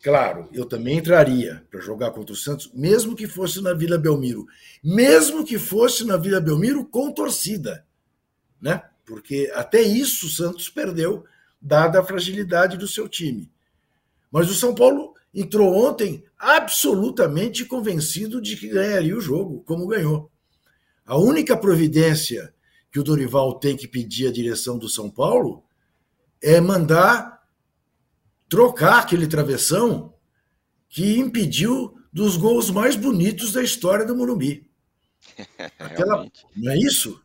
[0.03, 4.45] Claro, eu também entraria para jogar contra o Santos, mesmo que fosse na Vila Belmiro.
[4.83, 7.83] Mesmo que fosse na Vila Belmiro com torcida
[8.61, 8.83] né?
[9.05, 11.25] Porque até isso o Santos perdeu,
[11.61, 13.51] dada a fragilidade do seu time.
[14.31, 20.31] Mas o São Paulo entrou ontem absolutamente convencido de que ganharia o jogo, como ganhou.
[21.05, 22.53] A única providência
[22.91, 25.63] que o Dorival tem que pedir à direção do São Paulo
[26.41, 27.43] é mandar
[28.47, 30.13] trocar aquele travessão
[30.87, 34.69] que impediu dos gols mais bonitos da história do Morumbi.
[35.77, 37.21] Aquela, não é isso?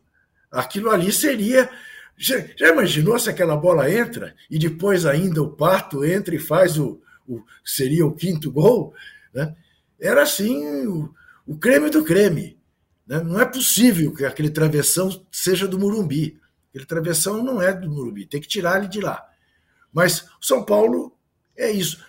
[0.51, 1.69] Aquilo ali seria.
[2.17, 6.77] Já, já, imaginou se aquela bola entra e depois ainda o Pato entra e faz
[6.77, 7.01] o.
[7.27, 8.93] o seria o quinto gol?
[9.33, 9.55] Né?
[9.99, 11.13] Era assim o,
[11.47, 12.59] o creme do creme.
[13.07, 13.21] Né?
[13.21, 16.39] Não é possível que aquele travessão seja do Murumbi.
[16.69, 19.25] Aquele travessão não é do Murumbi, tem que tirar ele de lá.
[19.91, 21.17] Mas São Paulo
[21.55, 22.03] é isso.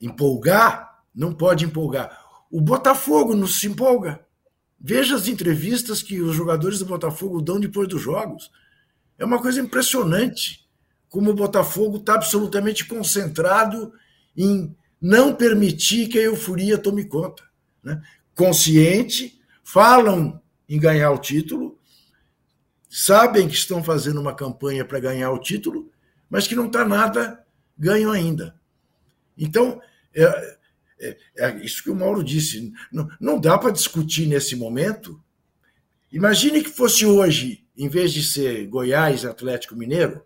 [0.00, 2.16] empolgar, não pode empolgar.
[2.50, 4.24] O Botafogo não se empolga.
[4.80, 8.50] Veja as entrevistas que os jogadores do Botafogo dão depois dos jogos.
[9.18, 10.66] É uma coisa impressionante
[11.10, 13.92] como o Botafogo está absolutamente concentrado
[14.34, 17.42] em não permitir que a euforia tome conta.
[17.82, 18.00] Né?
[18.34, 21.78] Consciente, falam em ganhar o título,
[22.88, 25.90] sabem que estão fazendo uma campanha para ganhar o título,
[26.28, 27.44] mas que não está nada
[27.76, 28.54] ganho ainda.
[29.36, 29.80] Então,
[30.14, 30.58] é,
[31.00, 32.72] é, é, isso que o Mauro disse.
[32.92, 35.22] Não, não dá para discutir nesse momento.
[36.12, 40.24] Imagine que fosse hoje, em vez de ser Goiás Atlético Mineiro,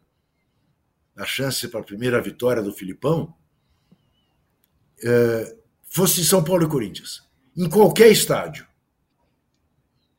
[1.16, 3.34] a chance para a primeira vitória do Filipão,
[5.02, 5.56] é,
[5.88, 7.22] fosse São Paulo e Corinthians.
[7.56, 8.66] Em qualquer estádio.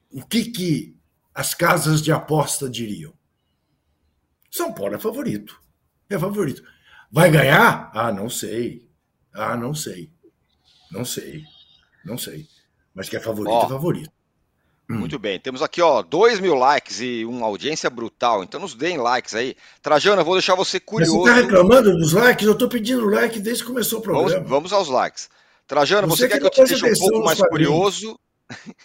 [0.09, 0.97] O que, que
[1.33, 3.13] as casas de aposta diriam?
[4.49, 5.61] São Paulo é favorito.
[6.09, 6.63] É favorito.
[7.11, 7.91] Vai ganhar?
[7.93, 8.89] Ah, não sei.
[9.33, 10.14] Ah, não sei.
[10.91, 11.43] Não sei.
[12.03, 12.47] Não sei.
[12.93, 13.65] Mas que é favorito, oh.
[13.65, 14.11] é favorito.
[14.89, 14.99] Hum.
[14.99, 18.97] Muito bem, temos aqui ó, 2 mil likes e uma audiência brutal, então nos deem
[18.97, 19.55] likes aí.
[19.81, 21.23] Trajano, eu vou deixar você curioso.
[21.23, 22.45] Mas você tá reclamando dos likes?
[22.45, 24.29] Eu tô pedindo like desde que começou o programa.
[24.29, 25.27] Vamos, vamos aos likes.
[25.67, 28.19] Trajano, você, você quer que, eu te deixe um pouco mais curioso?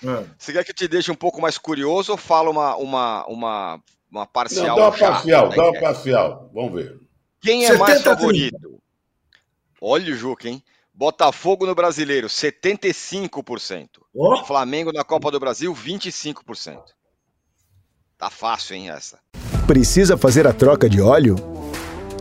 [0.02, 0.24] É.
[0.38, 3.82] Você quer que eu te deixe um pouco mais curioso ou fala uma, uma, uma,
[4.10, 4.68] uma parcial?
[4.68, 6.50] Não, dá uma parcial, dá uma parcial.
[6.54, 6.98] Vamos ver.
[7.42, 8.80] Quem é mais favorito?
[9.78, 10.62] Olha o Juca, hein?
[10.92, 13.88] Botafogo no Brasileiro, 75%.
[14.14, 14.44] Oh.
[14.44, 16.78] Flamengo na Copa do Brasil, 25%.
[18.18, 19.18] Tá fácil, hein, essa?
[19.66, 21.36] Precisa fazer a troca de óleo?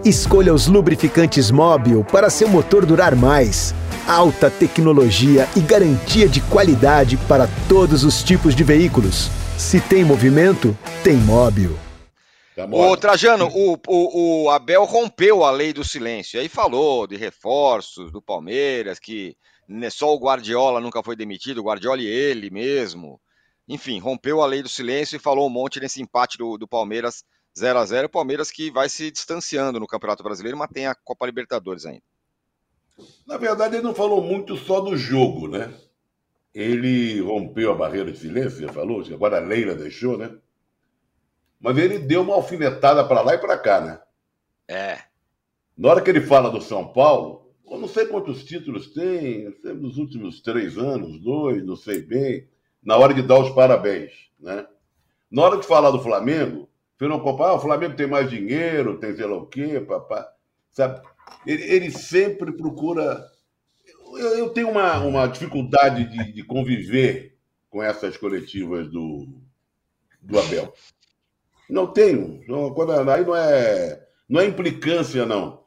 [0.05, 3.75] Escolha os lubrificantes Móbil para seu motor durar mais.
[4.07, 9.29] Alta tecnologia e garantia de qualidade para todos os tipos de veículos.
[9.57, 11.77] Se tem movimento, tem Móbil.
[12.67, 16.39] Tá Ô, Trajano, o, o, o, Abel rompeu a lei do silêncio.
[16.39, 19.37] Aí falou de reforços do Palmeiras, que
[19.91, 23.19] só o Guardiola nunca foi demitido, o Guardiola e ele mesmo.
[23.67, 27.23] Enfim, rompeu a lei do silêncio e falou um monte nesse empate do, do Palmeiras
[27.57, 30.95] 0 a 0 O Palmeiras que vai se distanciando no Campeonato Brasileiro, mas tem a
[30.95, 32.03] Copa Libertadores ainda.
[33.25, 35.73] Na verdade, ele não falou muito só do jogo, né?
[36.53, 40.35] Ele rompeu a barreira de silêncio, você falou, agora a Leila deixou, né?
[41.59, 43.99] Mas ele deu uma alfinetada para lá e para cá, né?
[44.67, 44.99] É.
[45.77, 49.97] Na hora que ele fala do São Paulo, eu não sei quantos títulos tem, nos
[49.97, 52.47] últimos três anos, dois, não sei bem,
[52.81, 54.65] na hora de dar os parabéns, né?
[55.29, 56.69] Na hora de falar do Flamengo,
[57.07, 60.29] não compara, ah, o Flamengo tem mais dinheiro, tem sei lá o quê, papá.
[60.71, 61.01] Sabe?
[61.45, 63.25] Ele, ele sempre procura.
[64.17, 67.37] Eu, eu tenho uma, uma dificuldade de, de conviver
[67.69, 69.27] com essas coletivas do,
[70.21, 70.73] do Abel.
[71.69, 72.41] Não tenho.
[72.73, 75.63] Quando, aí não é, não é implicância, não.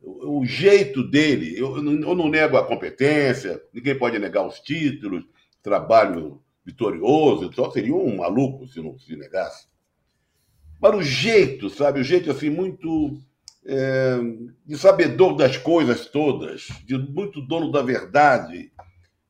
[0.00, 5.24] O, o jeito dele, eu, eu, não nego a competência, ninguém pode negar os títulos,
[5.62, 9.68] trabalho vitorioso, só seria um maluco se não se negasse.
[10.80, 12.00] Mas o jeito, sabe?
[12.00, 13.20] O jeito assim, muito.
[13.68, 14.16] É,
[14.64, 18.70] de sabedor das coisas todas, de muito dono da verdade.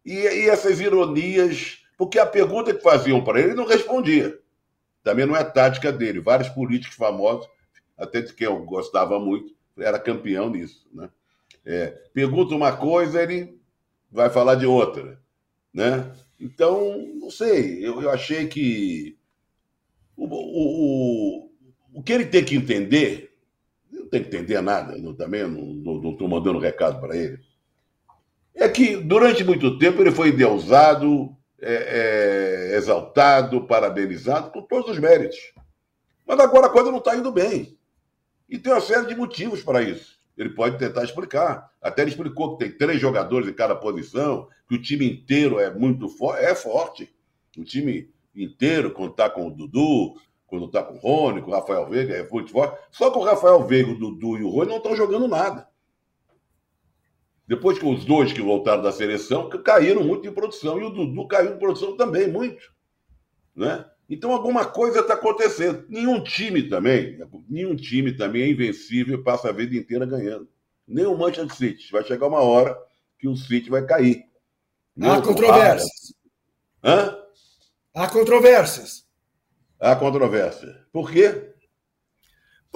[0.05, 4.39] E, e essas ironias, porque a pergunta que faziam para ele, ele não respondia.
[5.07, 6.19] Também não é tática dele.
[6.19, 7.49] Vários políticos famosos,
[7.97, 10.85] até de quem eu gostava muito, era campeão nisso.
[10.92, 11.09] Né?
[11.64, 13.57] É, pergunta uma coisa, ele
[14.11, 15.23] vai falar de outra.
[15.73, 16.12] Né?
[16.40, 19.16] Então, não sei, eu, eu achei que
[20.16, 21.51] o, o, o,
[22.01, 23.33] o que ele tem que entender,
[23.88, 27.38] não tem que entender nada, eu também não estou mandando recado para ele,
[28.57, 34.99] é que durante muito tempo ele foi endeusado, é, é, exaltado, parabenizado, com todos os
[34.99, 35.37] méritos.
[36.27, 37.79] Mas agora a coisa não está indo bem.
[38.49, 40.16] E tem uma série de motivos para isso.
[40.37, 41.71] Ele pode tentar explicar.
[41.81, 45.73] Até ele explicou que tem três jogadores em cada posição, que o time inteiro é
[45.73, 46.45] muito forte.
[46.45, 47.14] É forte.
[47.57, 50.14] O time inteiro, quando está com o Dudu,
[50.47, 52.79] quando está com o Rony, com o Rafael Veiga, é muito forte.
[52.90, 55.66] Só que o Rafael Veiga, o Dudu e o Rony não estão jogando nada.
[57.47, 60.81] Depois que os dois que voltaram da seleção caíram muito em produção.
[60.81, 62.73] E o Dudu caiu em produção também, muito.
[63.55, 63.85] Né?
[64.09, 65.85] Então alguma coisa está acontecendo.
[65.89, 70.49] Nenhum time também, nenhum time também é invencível e passa a vida inteira ganhando.
[70.87, 71.91] Nem o Manchester City.
[71.93, 72.77] Vai chegar uma hora
[73.19, 74.25] que o City vai cair.
[75.01, 76.15] Há controvérsias.
[76.83, 77.19] Hã?
[77.95, 79.07] Há controvérsias.
[79.79, 80.87] Há controvérsia.
[80.93, 81.53] Por quê?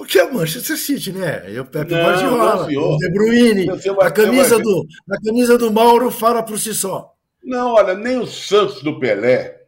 [0.01, 1.43] Porque é o Manchester City, né?
[1.55, 3.67] É o Pepe não, Guardiola, não, o De Bruyne,
[3.99, 7.13] a camisa, do, a camisa do Mauro fala por si só.
[7.43, 9.61] Não, olha, nem o Santos do Pelé,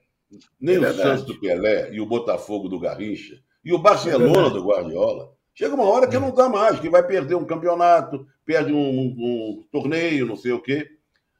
[0.59, 4.49] nem é o Santos do Pelé e o Botafogo do Garrincha, e o Barcelona é
[4.49, 8.73] do Guardiola, Chega uma hora que não dá mais, que vai perder um campeonato, perde
[8.73, 9.15] um, um,
[9.59, 10.89] um torneio, não sei o quê.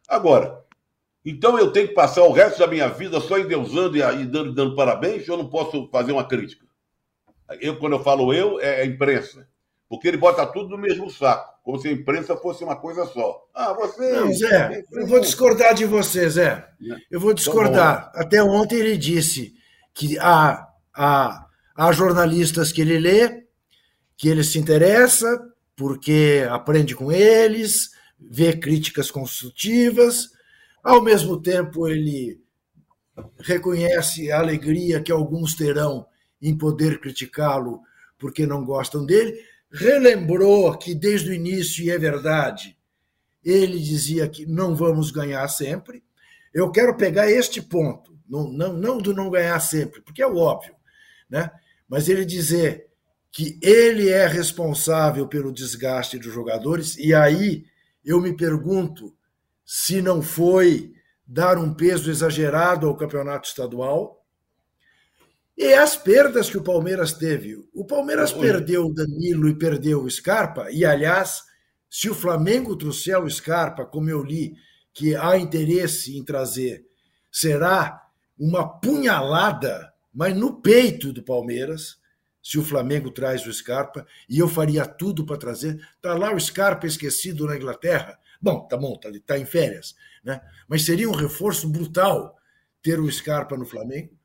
[0.08, 0.64] Agora,
[1.26, 4.54] então eu tenho que passar o resto da minha vida só endeusando e, e dando,
[4.54, 6.64] dando parabéns, eu não posso fazer uma crítica.
[7.62, 9.48] Eu, quando eu falo eu, é a imprensa.
[9.90, 13.46] Porque ele bota tudo no mesmo saco, como se a imprensa fosse uma coisa só.
[13.54, 14.12] Ah, você.
[14.12, 16.68] Não, Zé, eu vou discordar de você, Zé.
[17.12, 18.12] Eu vou discordar.
[18.12, 19.54] Tá Até ontem ele disse
[19.94, 23.44] que há, há, há jornalistas que ele lê,
[24.18, 25.28] que ele se interessa,
[25.76, 30.30] porque aprende com eles, vê críticas construtivas.
[30.84, 32.42] Ao mesmo tempo, ele
[33.40, 36.08] reconhece a alegria que alguns terão
[36.44, 37.82] em poder criticá-lo
[38.20, 39.42] porque não gostam dele
[39.74, 42.78] relembrou que desde o início, e é verdade,
[43.44, 46.04] ele dizia que não vamos ganhar sempre.
[46.54, 50.76] Eu quero pegar este ponto, não, não, não do não ganhar sempre, porque é óbvio,
[51.28, 51.50] né?
[51.90, 52.88] mas ele dizer
[53.32, 57.66] que ele é responsável pelo desgaste dos jogadores, e aí
[58.06, 59.16] eu me pergunto
[59.66, 60.94] se não foi
[61.26, 64.23] dar um peso exagerado ao campeonato estadual,
[65.58, 67.58] e as perdas que o Palmeiras teve.
[67.74, 68.40] O Palmeiras Oi.
[68.40, 71.44] perdeu o Danilo e perdeu o Scarpa, e aliás,
[71.90, 74.56] se o Flamengo trouxer o Scarpa, como eu li,
[74.94, 76.86] que há interesse em trazer,
[77.32, 78.02] será
[78.38, 81.98] uma punhalada, mas no peito do Palmeiras,
[82.42, 85.80] se o Flamengo traz o Scarpa, e eu faria tudo para trazer.
[85.96, 88.20] Está lá o Scarpa esquecido na Inglaterra.
[88.42, 90.42] Bom, tá bom, tá, tá em férias, né?
[90.68, 92.36] Mas seria um reforço brutal
[92.82, 94.18] ter o Scarpa no Flamengo.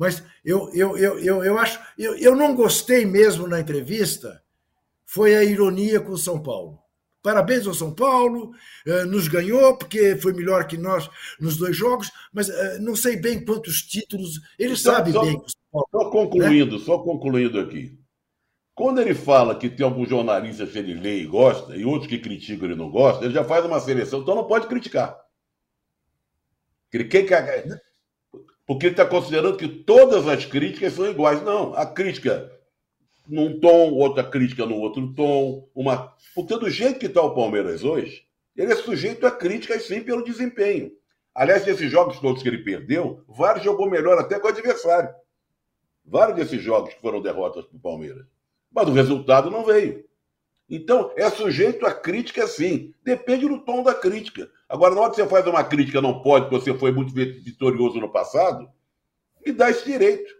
[0.00, 1.78] Mas eu, eu, eu, eu, eu acho.
[1.98, 4.42] Eu, eu não gostei mesmo na entrevista,
[5.04, 6.78] foi a ironia com o São Paulo.
[7.22, 8.54] Parabéns ao São Paulo,
[8.86, 11.06] eh, nos ganhou porque foi melhor que nós
[11.38, 14.40] nos dois jogos, mas eh, não sei bem quantos títulos.
[14.58, 15.34] Ele então, sabe só, bem.
[15.70, 16.84] Paulo, só concluindo, né?
[16.86, 18.00] só concluindo aqui.
[18.74, 22.18] Quando ele fala que tem alguns jornalistas que ele lê e gosta, e outros que
[22.18, 25.14] criticam ele não gosta, ele já faz uma seleção, então não pode criticar.
[26.90, 27.26] Quem, quem,
[28.70, 31.42] porque ele está considerando que todas as críticas são iguais.
[31.42, 32.52] Não, a crítica
[33.26, 36.14] num tom, outra crítica no outro tom, uma.
[36.36, 40.22] Porque do jeito que está o Palmeiras hoje, ele é sujeito a críticas sim pelo
[40.22, 40.92] desempenho.
[41.34, 45.12] Aliás, nesses jogos todos que ele perdeu, vários jogou melhor até com o adversário.
[46.04, 48.24] Vários desses jogos que foram derrotas para o Palmeiras.
[48.70, 50.04] Mas o resultado não veio.
[50.68, 52.94] Então, é sujeito a crítica sim.
[53.02, 54.48] Depende do tom da crítica.
[54.70, 57.98] Agora, na hora que você faz uma crítica, não pode, porque você foi muito vitorioso
[57.98, 58.70] no passado,
[59.44, 60.32] me dá esse direito.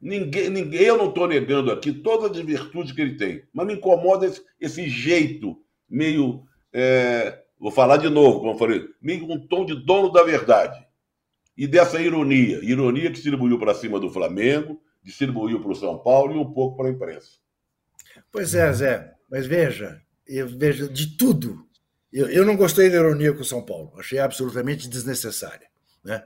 [0.00, 3.74] Ninguém, ninguém, eu não estou negando aqui todas as virtudes que ele tem, mas me
[3.74, 6.42] incomoda esse, esse jeito meio.
[6.72, 10.82] É, vou falar de novo, como eu falei, meio um tom de dono da verdade.
[11.54, 12.60] E dessa ironia.
[12.62, 16.78] Ironia que distribuiu para cima do Flamengo, distribuiu para o São Paulo e um pouco
[16.78, 17.32] para a imprensa.
[18.32, 19.14] Pois é, Zé.
[19.30, 21.63] Mas veja, eu vejo de tudo.
[22.14, 25.66] Eu, eu não gostei da ironia com São Paulo, achei absolutamente desnecessária.
[26.04, 26.22] Né?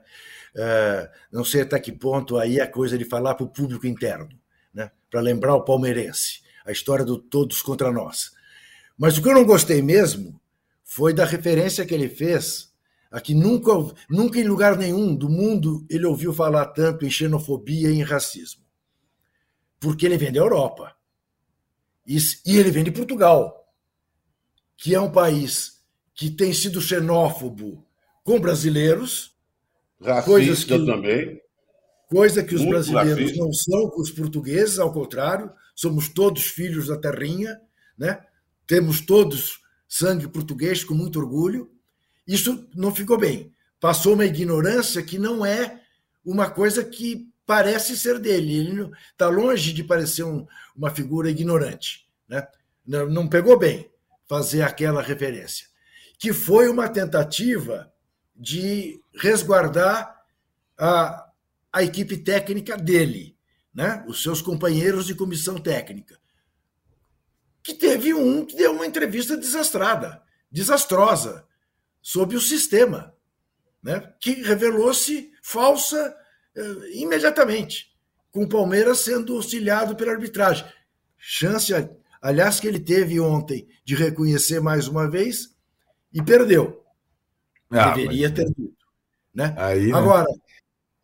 [0.53, 4.29] Uh, não sei até que ponto aí é coisa de falar para o público interno,
[4.71, 4.91] né?
[5.09, 8.31] para lembrar o palmeirense, a história do todos contra nós.
[8.95, 10.39] Mas o que eu não gostei mesmo
[10.83, 12.71] foi da referência que ele fez
[13.09, 13.71] a que nunca,
[14.07, 18.63] nunca em lugar nenhum do mundo ele ouviu falar tanto em xenofobia e em racismo.
[19.79, 20.95] Porque ele vem da Europa.
[22.05, 23.73] E ele vem de Portugal,
[24.77, 25.78] que é um país
[26.19, 27.81] que tem sido xenófobo
[28.25, 29.33] com brasileiros.
[30.01, 31.41] Racista coisas que, também.
[32.09, 33.41] Coisa que os Muito brasileiros racista.
[33.41, 37.57] não são com os portugueses, ao contrário, somos todos filhos da terrinha,
[37.97, 38.19] né?
[38.67, 41.71] temos todos sangue português com muito orgulho.
[42.27, 43.53] Isso não ficou bem.
[43.79, 45.79] Passou uma ignorância que não é
[46.25, 48.57] uma coisa que parece ser dele.
[48.57, 52.05] Ele está longe de parecer um, uma figura ignorante.
[52.27, 52.45] Né?
[52.85, 53.89] Não, não pegou bem
[54.27, 55.68] fazer aquela referência.
[56.19, 57.91] Que foi uma tentativa
[58.35, 60.15] de resguardar
[60.77, 61.29] a,
[61.73, 63.35] a equipe técnica dele,
[63.73, 64.03] né?
[64.07, 66.19] os seus companheiros de comissão técnica.
[67.63, 70.21] Que teve um que deu uma entrevista desastrada,
[70.51, 71.45] desastrosa,
[72.01, 73.13] sobre o sistema,
[73.83, 74.13] né?
[74.19, 76.15] que revelou-se falsa
[76.55, 77.93] eh, imediatamente,
[78.31, 80.65] com o Palmeiras sendo auxiliado pela arbitragem.
[81.17, 81.73] Chance,
[82.21, 85.55] aliás, que ele teve ontem de reconhecer mais uma vez
[86.13, 86.83] e perdeu.
[87.69, 88.35] Ah, Deveria mas...
[88.35, 88.85] ter dito.
[89.33, 89.55] Né?
[89.57, 89.97] Aí, né?
[89.97, 90.27] Agora,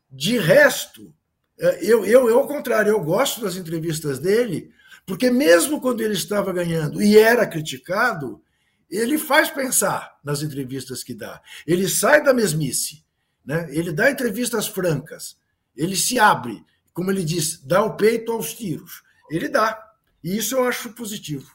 [0.10, 1.14] de resto,
[1.60, 4.72] eh, eu, eu, eu, ao contrário, eu gosto das entrevistas dele,
[5.06, 8.42] porque mesmo quando ele estava ganhando e era criticado,
[8.90, 11.42] ele faz pensar nas entrevistas que dá.
[11.66, 13.04] Ele sai da mesmice,
[13.46, 13.68] né?
[13.70, 15.38] ele dá entrevistas francas,
[15.76, 19.04] ele se abre, como ele diz, dá o peito aos tiros.
[19.30, 19.82] Ele dá.
[20.24, 21.52] E isso eu acho positivo.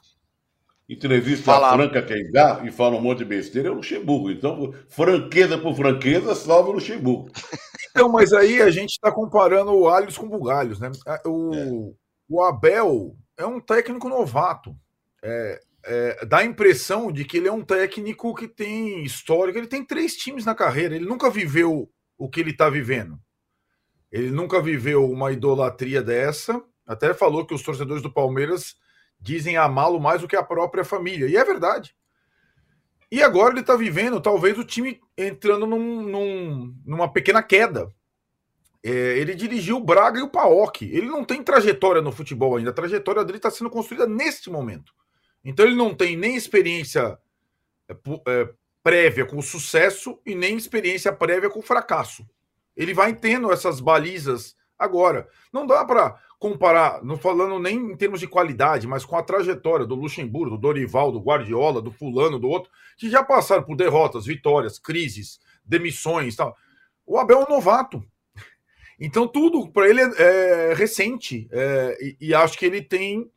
[0.90, 1.72] Entrevista Fala.
[1.72, 4.28] franca quem dá e fala um monte de besteira é o Luxemburgo.
[4.28, 7.30] Então, franqueza por franqueza, salve o Luxemburgo.
[7.92, 10.92] Então, mas aí a gente está comparando o alhos com bugalhos, né?
[11.26, 11.92] O, é.
[12.28, 14.76] o Abel é um técnico novato.
[15.20, 19.58] É, é, dá a impressão de que ele é um técnico que tem histórico.
[19.58, 20.94] Ele tem três times na carreira.
[20.94, 23.18] Ele nunca viveu o que ele está vivendo.
[24.12, 26.62] Ele nunca viveu uma idolatria dessa.
[26.86, 28.76] Até falou que os torcedores do Palmeiras
[29.20, 31.28] dizem amá-lo mais do que a própria família.
[31.28, 31.94] E é verdade.
[33.10, 37.92] E agora ele está vivendo, talvez, o time entrando num, num, numa pequena queda.
[38.82, 40.84] É, ele dirigiu o Braga e o Paok.
[40.84, 42.70] Ele não tem trajetória no futebol ainda.
[42.70, 44.92] A trajetória dele está sendo construída neste momento.
[45.44, 47.18] Então ele não tem nem experiência
[47.88, 47.96] é,
[48.28, 48.48] é,
[48.82, 52.26] prévia com sucesso e nem experiência prévia com fracasso.
[52.76, 55.28] Ele vai tendo essas balizas agora.
[55.52, 59.84] Não dá para comparar, não falando nem em termos de qualidade, mas com a trajetória
[59.84, 64.24] do Luxemburgo, do Dorival, do Guardiola, do fulano, do outro, que já passaram por derrotas,
[64.24, 66.56] vitórias, crises, demissões, tal.
[67.06, 68.02] O Abel é um novato.
[68.98, 73.30] Então tudo para ele é, é recente é, e, e, acho que ele tem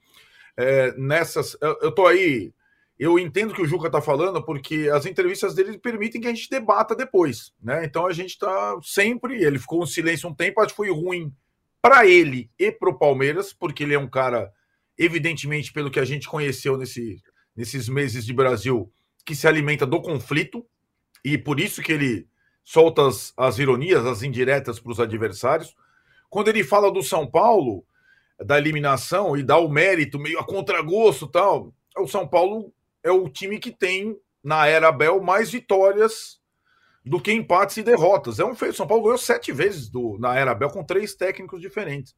[0.56, 1.58] é, nessas.
[1.62, 2.54] Eu, eu tô aí.
[2.98, 6.50] Eu entendo que o Juca está falando, porque as entrevistas dele permitem que a gente
[6.50, 7.84] debata depois, né?
[7.84, 9.44] Então a gente está sempre.
[9.44, 11.34] Ele ficou em silêncio um tempo, acho que foi ruim
[11.84, 14.50] para ele e para o Palmeiras, porque ele é um cara,
[14.98, 17.22] evidentemente, pelo que a gente conheceu nesse,
[17.54, 18.90] nesses meses de Brasil,
[19.26, 20.66] que se alimenta do conflito,
[21.26, 22.26] e por isso que ele
[22.64, 25.76] solta as, as ironias, as indiretas para os adversários.
[26.30, 27.86] Quando ele fala do São Paulo,
[28.40, 31.74] da eliminação e dá o mérito meio a contragosto tal.
[31.98, 32.74] O São Paulo
[33.04, 36.42] é o time que tem, na era Bel, mais vitórias
[37.06, 38.40] do que empates e derrotas.
[38.40, 38.74] É um feio.
[38.74, 42.16] São Paulo ganhou sete vezes do, na era Bel com três técnicos diferentes.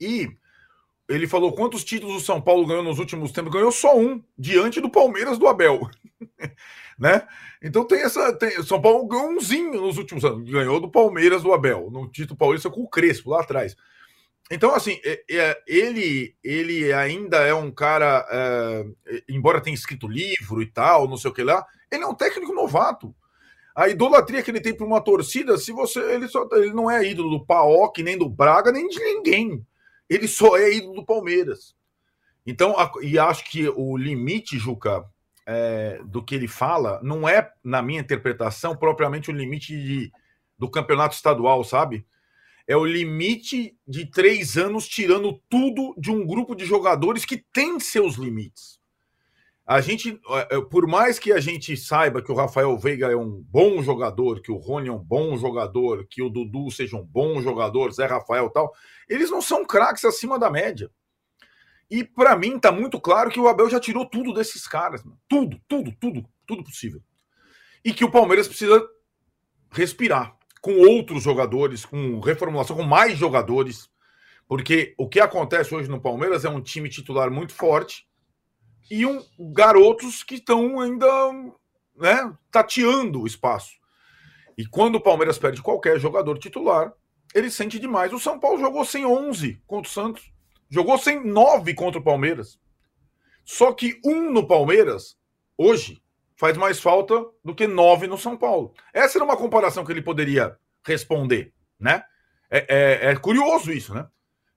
[0.00, 0.28] E
[1.08, 3.52] ele falou quantos títulos o São Paulo ganhou nos últimos tempos.
[3.52, 5.88] Ganhou só um, diante do Palmeiras do Abel.
[6.98, 7.26] né?
[7.62, 8.32] Então tem essa.
[8.34, 10.48] Tem, São Paulo ganhou umzinho nos últimos anos.
[10.48, 11.90] Ganhou do Palmeiras do Abel.
[11.90, 13.74] No título paulista com o Crespo lá atrás.
[14.50, 18.84] Então, assim, é, é, ele, ele ainda é um cara, é,
[19.28, 22.54] embora tenha escrito livro e tal, não sei o que lá, ele é um técnico
[22.54, 23.14] novato.
[23.78, 26.00] A idolatria que ele tem para uma torcida, se você.
[26.14, 29.64] Ele, só, ele não é ídolo do Paok, nem do Braga, nem de ninguém.
[30.10, 31.76] Ele só é ídolo do Palmeiras.
[32.44, 35.04] Então, a, e acho que o limite, Juca,
[35.46, 40.12] é, do que ele fala, não é, na minha interpretação, propriamente o limite de,
[40.58, 42.04] do campeonato estadual, sabe?
[42.68, 47.80] é o limite de três anos tirando tudo de um grupo de jogadores que tem
[47.80, 48.77] seus limites.
[49.68, 50.18] A gente,
[50.50, 54.40] é, por mais que a gente saiba que o Rafael Veiga é um bom jogador,
[54.40, 58.06] que o Rony é um bom jogador, que o Dudu seja um bom jogador, Zé
[58.06, 58.72] Rafael tal,
[59.06, 60.90] eles não são craques acima da média.
[61.90, 65.20] E para mim tá muito claro que o Abel já tirou tudo desses caras, mano.
[65.28, 67.02] tudo, tudo, tudo, tudo possível.
[67.84, 68.82] E que o Palmeiras precisa
[69.70, 73.90] respirar com outros jogadores, com reformulação, com mais jogadores.
[74.46, 78.07] Porque o que acontece hoje no Palmeiras é um time titular muito forte
[78.90, 81.06] e um garotos que estão ainda
[81.96, 83.72] né, tateando o espaço.
[84.56, 86.92] E quando o Palmeiras perde qualquer jogador titular,
[87.34, 88.12] ele sente demais.
[88.12, 90.32] O São Paulo jogou sem 11 contra o Santos,
[90.68, 92.58] jogou sem 9 contra o Palmeiras.
[93.44, 95.16] Só que um no Palmeiras,
[95.56, 96.02] hoje,
[96.36, 98.72] faz mais falta do que nove no São Paulo.
[98.92, 102.04] Essa era uma comparação que ele poderia responder, né?
[102.50, 104.06] É, é, é curioso isso, né?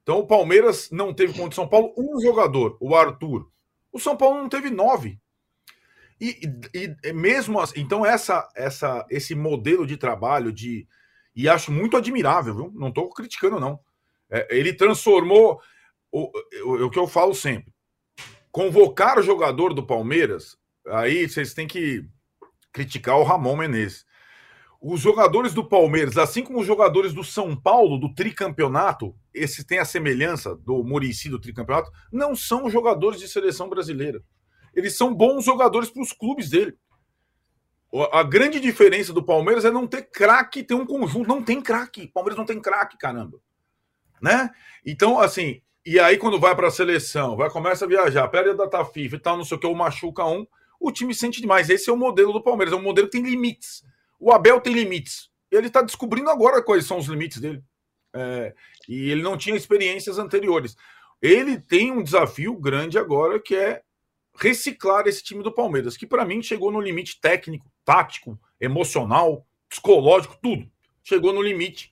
[0.03, 3.49] Então o Palmeiras não teve contra o São Paulo um jogador, o Arthur.
[3.91, 5.19] O São Paulo não teve nove.
[6.19, 6.39] E,
[6.73, 10.87] e, e mesmo assim, então essa, essa, esse modelo de trabalho de
[11.35, 12.71] e acho muito admirável, viu?
[12.75, 13.79] Não estou criticando não.
[14.29, 15.59] É, ele transformou
[16.11, 16.31] o,
[16.65, 17.73] o, o que eu falo sempre.
[18.51, 22.05] Convocar o jogador do Palmeiras aí vocês têm que
[22.71, 24.05] criticar o Ramon Menezes.
[24.81, 29.77] Os jogadores do Palmeiras, assim como os jogadores do São Paulo, do tricampeonato, esse tem
[29.77, 34.23] a semelhança do Murici do tricampeonato, não são jogadores de seleção brasileira.
[34.73, 36.75] Eles são bons jogadores para os clubes dele.
[38.11, 41.27] A grande diferença do Palmeiras é não ter craque, ter um conjunto.
[41.27, 42.07] Não tem craque.
[42.07, 43.37] Palmeiras não tem craque, caramba.
[44.19, 44.49] Né?
[44.83, 48.53] Então, assim, e aí quando vai para a seleção, vai começa a viajar, perde a
[48.53, 50.47] data FIFA e tal, não sei o que, o machuca um
[50.81, 51.69] o time sente demais.
[51.69, 53.83] Esse é o modelo do Palmeiras, é um modelo que tem limites.
[54.21, 55.29] O Abel tem limites.
[55.49, 57.63] Ele está descobrindo agora quais são os limites dele.
[58.13, 58.53] É,
[58.87, 60.77] e ele não tinha experiências anteriores.
[61.21, 63.81] Ele tem um desafio grande agora que é
[64.37, 70.37] reciclar esse time do Palmeiras, que para mim chegou no limite técnico, tático, emocional, psicológico,
[70.41, 70.69] tudo.
[71.03, 71.91] Chegou no limite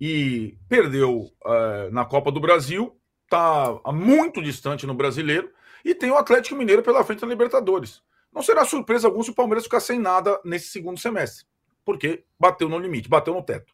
[0.00, 5.50] e perdeu uh, na Copa do Brasil está muito distante no brasileiro
[5.84, 8.00] e tem o Atlético Mineiro pela frente na Libertadores.
[8.32, 11.44] Não será surpresa algum se o Palmeiras ficar sem nada nesse segundo semestre,
[11.84, 13.72] porque bateu no limite, bateu no teto.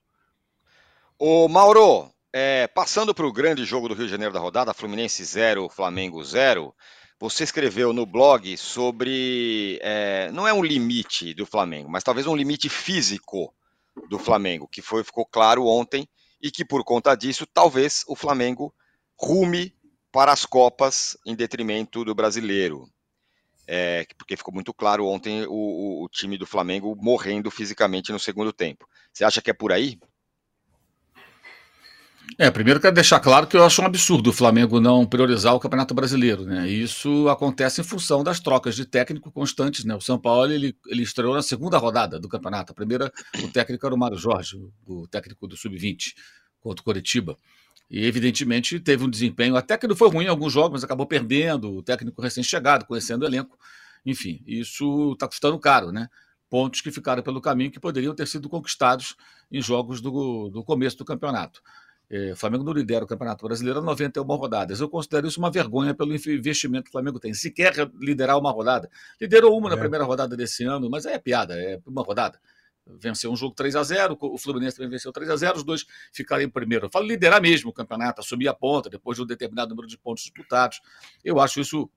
[1.18, 5.22] Ô Mauro, é, passando para o grande jogo do Rio de Janeiro da rodada, Fluminense
[5.24, 6.74] 0, Flamengo 0,
[7.18, 9.78] você escreveu no blog sobre.
[9.82, 13.54] É, não é um limite do Flamengo, mas talvez um limite físico
[14.08, 16.08] do Flamengo, que foi, ficou claro ontem,
[16.40, 18.74] e que por conta disso, talvez o Flamengo
[19.18, 19.74] rume
[20.10, 22.88] para as Copas em detrimento do brasileiro.
[23.72, 28.18] É, porque ficou muito claro ontem o, o, o time do Flamengo morrendo fisicamente no
[28.18, 28.84] segundo tempo.
[29.12, 29.96] Você acha que é por aí?
[32.36, 35.60] É, primeiro quero deixar claro que eu acho um absurdo o Flamengo não priorizar o
[35.60, 36.68] Campeonato Brasileiro, né?
[36.68, 39.94] Isso acontece em função das trocas de técnico constantes, né?
[39.94, 42.72] O São Paulo ele, ele estreou na segunda rodada do campeonato.
[42.72, 46.12] A primeira, o técnico era o Mário Jorge, o técnico do Sub-20
[46.60, 47.36] contra o Coritiba.
[47.90, 51.06] E evidentemente teve um desempenho, até que não foi ruim em alguns jogos, mas acabou
[51.06, 53.58] perdendo, o técnico recém-chegado, conhecendo o elenco.
[54.06, 56.08] Enfim, isso está custando caro, né?
[56.48, 59.16] Pontos que ficaram pelo caminho que poderiam ter sido conquistados
[59.50, 61.60] em jogos do, do começo do campeonato.
[62.08, 64.80] É, o Flamengo não lidera o Campeonato Brasileiro há 91 rodadas.
[64.80, 67.32] Eu considero isso uma vergonha pelo investimento que o Flamengo tem.
[67.32, 68.90] Se quer liderar uma rodada.
[69.20, 69.70] Liderou uma é.
[69.70, 72.40] na primeira rodada desse ano, mas é piada, é uma rodada.
[72.98, 75.86] Venceu um jogo 3 a 0 o Fluminense também venceu 3 a 0 os dois
[76.12, 76.86] ficaram em primeiro.
[76.86, 79.98] Eu falo liderar mesmo o campeonato, assumir a ponta depois de um determinado número de
[79.98, 80.80] pontos disputados.
[81.24, 81.90] Eu acho isso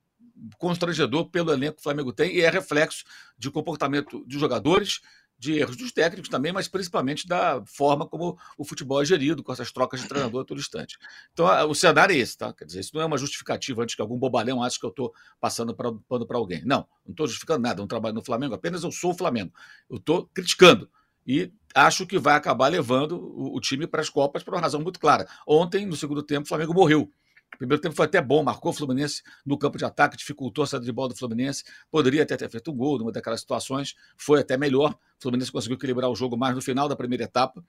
[0.58, 3.04] constrangedor pelo elenco que o Flamengo tem e é reflexo
[3.38, 5.00] de comportamento de jogadores
[5.38, 9.52] de erros dos técnicos também, mas principalmente da forma como o futebol é gerido, com
[9.52, 10.96] essas trocas de treinador a todo instante.
[11.32, 12.52] Então, o cenário é esse, tá?
[12.52, 15.12] Quer dizer, isso não é uma justificativa antes que algum bobalhão ache que eu estou
[15.40, 16.64] passando pano para alguém.
[16.64, 19.52] Não, não estou justificando nada, não trabalho no Flamengo, apenas eu sou o Flamengo.
[19.90, 20.88] Eu estou criticando.
[21.26, 24.80] E acho que vai acabar levando o, o time para as Copas por uma razão
[24.80, 25.26] muito clara.
[25.46, 27.10] Ontem, no segundo tempo, o Flamengo morreu.
[27.54, 30.66] O primeiro tempo foi até bom, marcou o Fluminense no campo de ataque, dificultou a
[30.66, 31.64] saída de bola do Fluminense.
[31.90, 34.90] Poderia até ter feito um gol numa daquelas situações, foi até melhor.
[34.92, 37.64] O Fluminense conseguiu equilibrar o jogo mais no final da primeira etapa.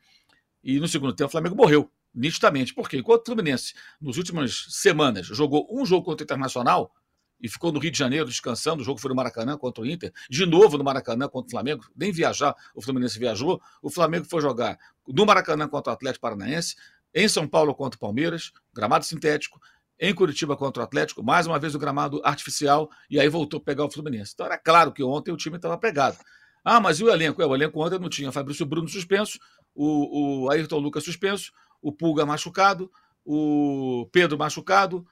[0.63, 2.73] E no segundo tempo, o Flamengo morreu, nitidamente.
[2.73, 6.91] Porque enquanto o Fluminense, nas últimas semanas, jogou um jogo contra o Internacional
[7.39, 10.11] e ficou no Rio de Janeiro descansando, o jogo foi no Maracanã contra o Inter,
[10.29, 14.41] de novo no Maracanã contra o Flamengo, nem viajar, o Fluminense viajou, o Flamengo foi
[14.41, 14.77] jogar
[15.07, 16.75] no Maracanã contra o Atlético Paranaense,
[17.13, 19.59] em São Paulo contra o Palmeiras, gramado sintético,
[19.99, 23.63] em Curitiba contra o Atlético, mais uma vez o gramado artificial, e aí voltou a
[23.63, 24.31] pegar o Fluminense.
[24.33, 26.17] Então era claro que ontem o time estava pegado.
[26.63, 27.41] Ah, mas e o elenco?
[27.41, 29.37] É, o elenco ontem não tinha Fabrício Bruno suspenso,
[29.73, 32.91] o, o Ayrton Lucas suspenso, o Pulga machucado,
[33.23, 35.05] o Pedro machucado,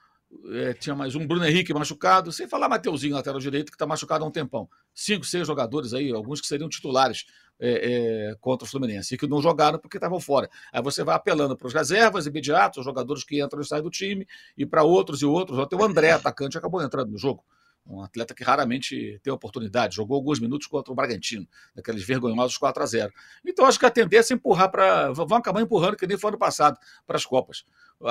[0.52, 4.24] é, tinha mais um Bruno Henrique machucado, sem falar Mateuzinho, lateral direito, que está machucado
[4.24, 4.68] há um tempão.
[4.94, 7.26] Cinco, seis jogadores aí, alguns que seriam titulares
[7.58, 10.48] é, é, contra o Fluminense e que não jogaram porque estavam fora.
[10.72, 13.90] Aí você vai apelando para os reservas imediatos, os jogadores que entram e saem do
[13.90, 14.26] time,
[14.56, 15.58] e para outros e outros.
[15.58, 17.44] Até o André, atacante, acabou entrando no jogo.
[17.86, 22.82] Um atleta que raramente tem oportunidade, jogou alguns minutos contra o Bragantino, daqueles vergonhosos 4
[22.82, 23.12] a 0
[23.44, 25.12] Então acho que a tendência é empurrar para.
[25.12, 27.64] Vão acabar empurrando, que nem foi ano passado, para as Copas.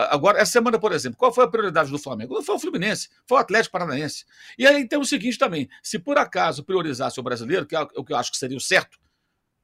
[0.09, 2.34] Agora, essa semana, por exemplo, qual foi a prioridade do Flamengo?
[2.34, 4.26] Não foi o Fluminense, foi o Atlético Paranaense.
[4.57, 8.03] E aí tem o seguinte também: se por acaso priorizasse o brasileiro, que é o
[8.03, 8.99] que eu acho que seria o certo,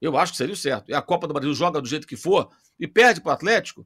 [0.02, 0.90] eu acho que seria o certo.
[0.90, 2.50] E a Copa do Brasil joga do jeito que for
[2.80, 3.86] e perde para o Atlético.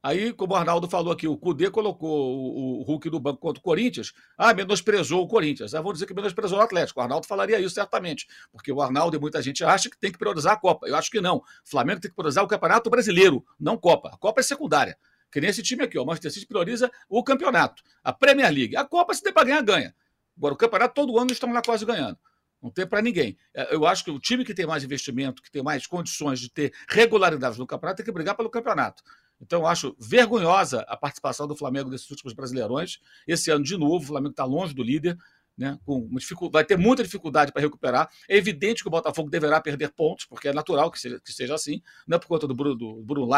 [0.00, 3.62] Aí, como o Arnaldo falou aqui, o Cudê colocou o, Hulk no banco contra o
[3.62, 4.12] Corinthians.
[4.36, 5.74] Ah, menosprezou o Corinthians.
[5.74, 7.00] Ah, vou dizer que menosprezou o Atlético.
[7.00, 8.26] O Arnaldo falaria isso certamente.
[8.52, 10.86] Porque o Arnaldo e muita gente acha que tem que priorizar a Copa.
[10.86, 11.38] Eu acho que não.
[11.38, 14.10] O Flamengo tem que priorizar o Campeonato Brasileiro, não Copa.
[14.12, 14.96] A Copa é secundária.
[15.30, 16.02] Que nem esse time aqui, ó.
[16.02, 18.76] O Manchester City prioriza o campeonato, a Premier League.
[18.76, 19.94] A Copa, se tem para ganhar, ganha.
[20.36, 22.16] Agora, o campeonato, todo ano estão lá quase ganhando.
[22.62, 23.36] Não tem para ninguém.
[23.54, 26.50] É, eu acho que o time que tem mais investimento, que tem mais condições de
[26.50, 29.02] ter regularidade no campeonato, tem que brigar pelo campeonato.
[29.40, 32.98] Então, eu acho vergonhosa a participação do Flamengo nesses últimos brasileirões.
[33.26, 35.16] Esse ano, de novo, o Flamengo está longe do líder.
[35.56, 36.08] Né, com
[36.52, 38.08] vai ter muita dificuldade para recuperar.
[38.28, 41.52] É evidente que o Botafogo deverá perder pontos, porque é natural que seja, que seja
[41.52, 43.28] assim, não é por conta do Bruno, do Bruno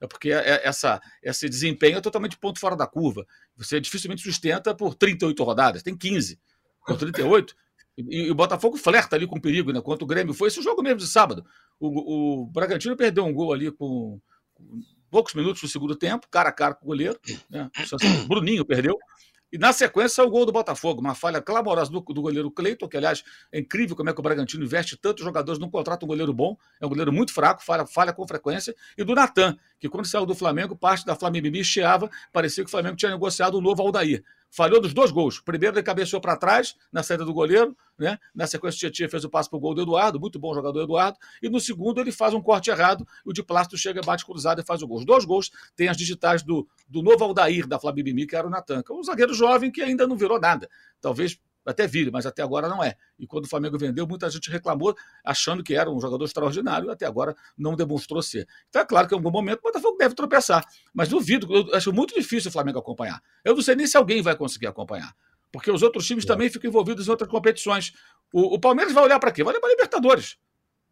[0.00, 3.26] é porque é, é, essa, esse desempenho é totalmente ponto fora da curva.
[3.56, 6.38] Você dificilmente sustenta por 38 rodadas, tem 15.
[6.86, 7.56] Por 38,
[7.96, 9.80] e, o Botafogo flerta ali com perigo, né?
[9.80, 11.44] Quanto o Grêmio foi esse jogo mesmo de sábado.
[11.78, 14.20] O, o Bragantino perdeu um gol ali com
[15.14, 17.16] poucos minutos no segundo tempo, cara a cara com o goleiro.
[17.48, 17.70] Né?
[18.24, 18.98] O Bruninho perdeu.
[19.52, 22.96] E na sequência o gol do Botafogo, uma falha clamorosa do, do goleiro Cleiton, que
[22.96, 26.32] aliás é incrível como é que o Bragantino investe tantos jogadores, não contrata um goleiro
[26.32, 30.06] bom, é um goleiro muito fraco, falha, falha com frequência, e do Natan, que quando
[30.06, 33.80] saiu do Flamengo, parte da Flamengo chiava, parecia que o Flamengo tinha negociado um novo
[33.82, 34.24] Aldair.
[34.54, 35.40] Falhou dos dois gols.
[35.40, 38.18] Primeiro, ele cabeceou para trás, na saída do goleiro, né?
[38.32, 40.82] Na sequência, o Tietchan fez o passe para o gol do Eduardo, muito bom jogador
[40.82, 41.18] Eduardo.
[41.42, 44.64] E no segundo, ele faz um corte errado, o de Plástico chega, bate cruzado e
[44.64, 44.98] faz o gol.
[44.98, 48.50] Os dois gols têm as digitais do, do novo Aldair da Flabibimi, que era o
[48.50, 48.84] Natan.
[48.88, 50.70] É um zagueiro jovem que ainda não virou nada.
[51.00, 52.94] Talvez até vire, mas até agora não é.
[53.18, 54.94] E quando o Flamengo vendeu, muita gente reclamou,
[55.24, 58.46] achando que era um jogador extraordinário, e até agora não demonstrou ser.
[58.68, 61.92] Então é claro que em algum momento o Botafogo deve tropeçar, mas duvido, eu acho
[61.92, 63.22] muito difícil o Flamengo acompanhar.
[63.44, 65.14] Eu não sei nem se alguém vai conseguir acompanhar,
[65.52, 66.26] porque os outros times é.
[66.26, 67.92] também ficam envolvidos em outras competições.
[68.32, 69.42] O, o Palmeiras vai olhar para quê?
[69.42, 70.36] Vai olhar para Libertadores,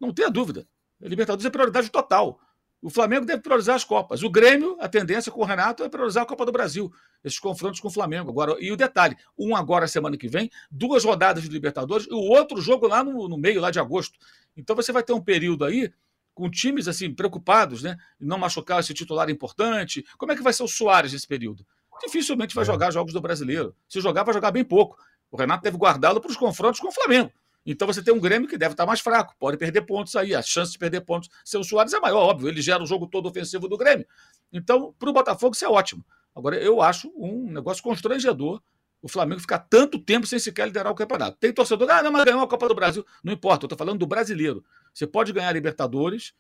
[0.00, 0.66] não tenha dúvida.
[1.02, 2.40] A Libertadores é prioridade total.
[2.82, 4.24] O Flamengo deve priorizar as Copas.
[4.24, 6.92] O Grêmio, a tendência com o Renato é priorizar a Copa do Brasil.
[7.22, 8.28] Esses confrontos com o Flamengo.
[8.28, 12.18] Agora, e o detalhe: um agora semana que vem, duas rodadas de Libertadores e o
[12.18, 14.18] outro jogo lá no, no meio, lá de agosto.
[14.56, 15.92] Então você vai ter um período aí
[16.34, 17.96] com times assim preocupados, né?
[18.18, 20.04] Não machucar esse titular importante.
[20.18, 21.64] Como é que vai ser o Soares nesse período?
[22.04, 22.66] Dificilmente vai é.
[22.66, 23.76] jogar jogos do brasileiro.
[23.88, 24.98] Se jogar, vai jogar bem pouco.
[25.30, 27.30] O Renato deve guardá-lo para os confrontos com o Flamengo.
[27.64, 30.34] Então você tem um Grêmio que deve estar mais fraco, pode perder pontos aí.
[30.34, 32.48] A chance de perder pontos sem o Soares é maior, óbvio.
[32.48, 34.06] Ele gera o jogo todo ofensivo do Grêmio.
[34.52, 36.04] Então, para o Botafogo, isso é ótimo.
[36.34, 38.60] Agora, eu acho um negócio constrangedor
[39.02, 41.36] o Flamengo ficar tanto tempo sem sequer liderar o campeonato.
[41.38, 43.04] Tem torcedor, ah, não, mas ganhou a Copa do Brasil.
[43.22, 44.64] Não importa, eu estou falando do brasileiro.
[44.94, 46.32] Você pode ganhar a Libertadores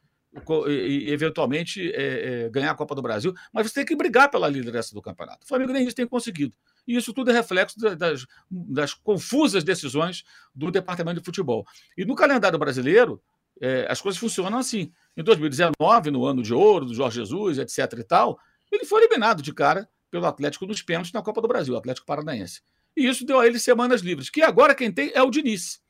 [0.68, 4.30] e, e eventualmente, é, é, ganhar a Copa do Brasil, mas você tem que brigar
[4.30, 5.44] pela liderança do campeonato.
[5.44, 6.56] O Flamengo nem isso tem conseguido.
[6.86, 10.24] E isso tudo é reflexo das, das confusas decisões
[10.54, 11.64] do departamento de futebol.
[11.96, 13.22] E no calendário brasileiro,
[13.60, 14.92] é, as coisas funcionam assim.
[15.16, 17.98] Em 2019, no ano de ouro do Jorge Jesus, etc.
[17.98, 18.38] e tal,
[18.70, 22.60] ele foi eliminado de cara pelo Atlético dos pênaltis na Copa do Brasil, Atlético Paranaense.
[22.96, 25.80] E isso deu a ele semanas livres, que agora quem tem é o Diniz.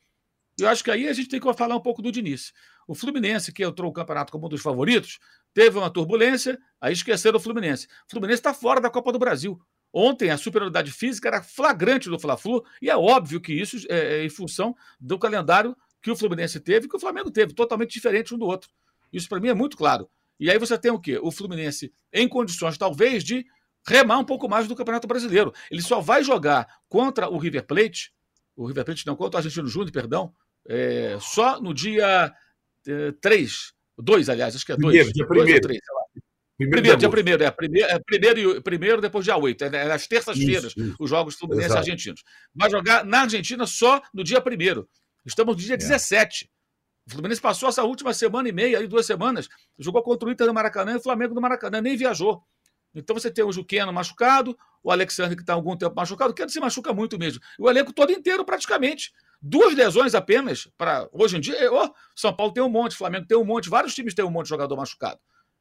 [0.59, 2.53] Eu acho que aí a gente tem que falar um pouco do Diniz.
[2.87, 5.19] O Fluminense, que entrou o campeonato como um dos favoritos,
[5.55, 7.87] teve uma turbulência, aí esqueceram o Fluminense.
[8.07, 9.61] O Fluminense está fora da Copa do Brasil.
[9.93, 14.25] Ontem a superioridade física era flagrante do Fla-Flu e é óbvio que isso é, é
[14.25, 18.35] em função do calendário que o Fluminense teve e que o Flamengo teve, totalmente diferente
[18.35, 18.71] um do outro.
[19.13, 20.09] Isso para mim é muito claro.
[20.41, 21.19] E aí você tem o quê?
[21.23, 23.45] O Fluminense em condições talvez de
[23.87, 25.53] remar um pouco mais do Campeonato Brasileiro.
[25.71, 28.13] Ele só vai jogar contra o River Plate,
[28.57, 30.33] o River Plate não, contra o Argentino Júnior, perdão,
[30.67, 32.33] é, só no dia
[33.21, 34.87] 3, é, 2, aliás, acho que é 2.
[34.87, 35.61] Primeiro, dia primeiro.
[35.61, 36.02] 3, sei lá.
[36.57, 37.51] Primeiro, primeiro dia primeiro, é.
[37.51, 39.65] Primeiro, é primeiro, primeiro depois dia 8.
[39.65, 42.23] É, é nas terças-feiras, os jogos fluminenses argentinos.
[42.55, 44.89] Vai jogar na Argentina só no dia primeiro.
[45.25, 45.79] Estamos no dia é.
[45.79, 46.51] 17.
[47.07, 50.47] O Fluminense passou essa última semana e meia, aí, duas semanas, jogou contra o Inter
[50.47, 52.43] no Maracanã e o Flamengo no Maracanã, nem viajou.
[52.95, 56.35] Então você tem o Juqueno machucado, o Alexandre que está há algum tempo machucado, o
[56.35, 57.41] Keno se machuca muito mesmo.
[57.59, 59.13] O elenco todo inteiro, praticamente.
[59.41, 61.73] Duas lesões apenas para hoje em dia.
[61.73, 64.45] Oh, São Paulo tem um monte, Flamengo tem um monte, vários times têm um monte
[64.45, 65.19] de jogador machucado.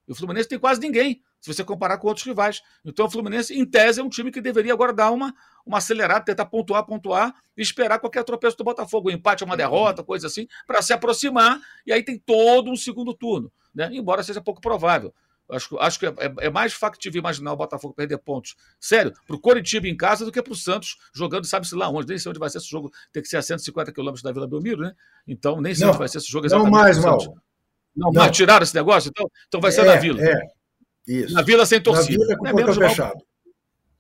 [0.08, 2.62] E o Fluminense tem quase ninguém, se você comparar com outros rivais.
[2.84, 5.34] Então o Fluminense, em tese, é um time que deveria agora dar uma,
[5.66, 9.10] uma acelerada, tentar pontuar, pontuar e esperar qualquer tropeço do Botafogo.
[9.10, 11.60] Um empate, uma derrota, coisa assim, para se aproximar.
[11.86, 13.90] E aí tem todo um segundo turno, né?
[13.92, 15.14] embora seja pouco provável.
[15.52, 19.40] Acho, acho que é, é, mais factível imaginar o Botafogo perder pontos, sério, para o
[19.40, 22.08] Coritiba em casa do que para o Santos jogando, sabe-se lá onde.
[22.08, 24.48] Nem sei onde vai ser esse jogo, tem que ser a 150 quilômetros da Vila
[24.48, 24.94] Belmiro, né?
[25.28, 26.72] Então, nem sei não, onde vai ser esse jogo exatamente.
[26.72, 27.36] Não mais, mal.
[27.96, 28.32] Não, não.
[28.32, 29.10] tiraram esse negócio?
[29.10, 30.24] Então, então vai ser é, na Vila.
[30.24, 30.40] É,
[31.08, 31.34] isso.
[31.34, 32.20] Na Vila sem torcida.
[32.20, 33.16] Na Vila com é, menos fechado.
[33.16, 33.26] Mal,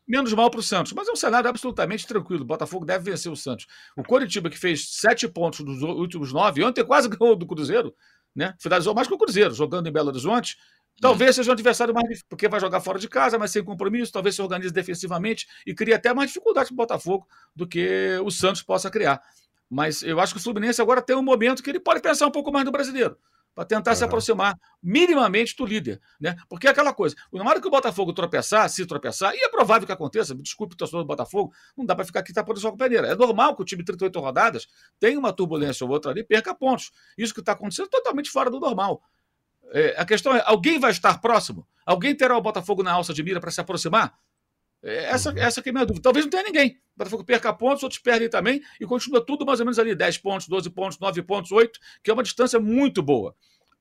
[0.07, 0.93] menos mal para o Santos.
[0.93, 2.43] Mas é um cenário absolutamente tranquilo.
[2.43, 3.67] O Botafogo deve vencer o Santos.
[3.95, 7.93] O Coritiba, que fez sete pontos nos últimos nove, ontem quase ganhou do Cruzeiro,
[8.35, 8.55] né?
[8.59, 10.57] Finalizou mais que o Cruzeiro, jogando em Belo Horizonte.
[10.99, 14.11] Talvez seja um adversário mais difícil, porque vai jogar fora de casa, mas sem compromisso,
[14.11, 18.29] talvez se organize defensivamente e cria até mais dificuldade para o Botafogo do que o
[18.29, 19.19] Santos possa criar.
[19.67, 22.31] Mas eu acho que o Fluminense agora tem um momento que ele pode pensar um
[22.31, 23.17] pouco mais no brasileiro
[23.53, 23.95] para tentar uhum.
[23.95, 26.01] se aproximar minimamente do líder.
[26.19, 26.35] Né?
[26.49, 29.85] Porque é aquela coisa, na hora que o Botafogo tropeçar, se tropeçar, e é provável
[29.85, 32.71] que aconteça, me desculpe o torcedor do Botafogo, não dá para ficar aqui tapando só
[32.71, 33.07] com peneira.
[33.07, 34.67] É normal que o time de 38 rodadas
[34.99, 36.91] tenha uma turbulência ou outra ali perca pontos.
[37.17, 39.01] Isso que está acontecendo é totalmente fora do normal.
[39.73, 41.67] É, a questão é, alguém vai estar próximo?
[41.85, 44.13] Alguém terá o Botafogo na alça de mira para se aproximar?
[44.83, 46.03] É, essa, essa que é a minha dúvida.
[46.03, 46.71] Talvez não tenha ninguém.
[46.95, 50.17] O Botafogo perca pontos, outros perdem também, e continua tudo mais ou menos ali: 10
[50.17, 53.35] pontos, 12 pontos, 9 pontos, 8, que é uma distância muito boa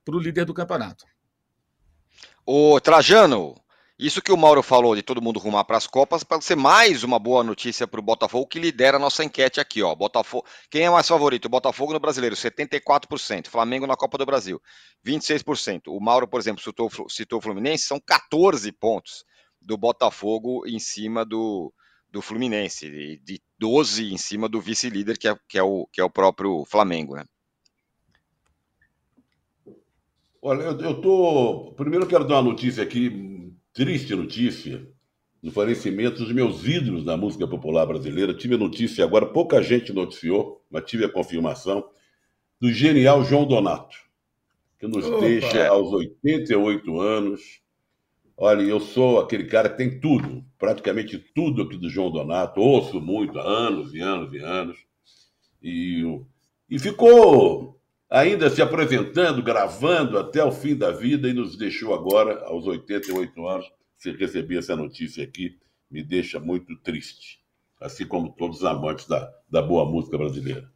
[0.05, 1.05] para o líder do campeonato.
[2.45, 3.55] O Trajano,
[3.97, 7.03] isso que o Mauro falou de todo mundo rumar para as Copas, pode ser mais
[7.03, 9.81] uma boa notícia para o Botafogo, que lidera a nossa enquete aqui.
[9.83, 9.93] Ó.
[9.95, 11.47] Botafogo, quem é mais favorito?
[11.49, 13.47] Botafogo no Brasileiro, 74%.
[13.47, 14.61] Flamengo na Copa do Brasil,
[15.05, 15.83] 26%.
[15.87, 19.23] O Mauro, por exemplo, citou, citou o Fluminense, são 14 pontos
[19.61, 21.71] do Botafogo em cima do,
[22.11, 26.01] do Fluminense, e de 12 em cima do vice-líder, que é, que, é o, que
[26.01, 27.15] é o próprio Flamengo.
[27.15, 27.25] Né?
[30.41, 31.73] Olha, eu, eu tô.
[31.77, 34.87] Primeiro eu quero dar uma notícia aqui, triste notícia.
[35.41, 38.33] no falecimento dos meus ídolos da música popular brasileira.
[38.33, 41.87] Tive a notícia agora, pouca gente noticiou, mas tive a confirmação,
[42.59, 43.95] do genial João Donato,
[44.79, 45.21] que nos Opa.
[45.21, 47.61] deixa aos 88 anos.
[48.43, 52.99] Olha, eu sou aquele cara que tem tudo, praticamente tudo aqui do João Donato, ouço
[52.99, 54.77] muito há anos e anos e anos.
[55.61, 56.03] E,
[56.67, 57.79] e ficou
[58.09, 63.47] ainda se apresentando, gravando até o fim da vida e nos deixou agora, aos 88
[63.47, 63.71] anos.
[63.95, 65.59] Se receber essa notícia aqui,
[65.91, 67.41] me deixa muito triste,
[67.79, 70.67] assim como todos os amantes da, da boa música brasileira.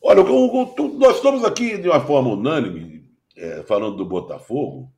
[0.00, 3.04] Olha, o, o, nós estamos aqui de uma forma unânime,
[3.36, 4.90] é, falando do Botafogo,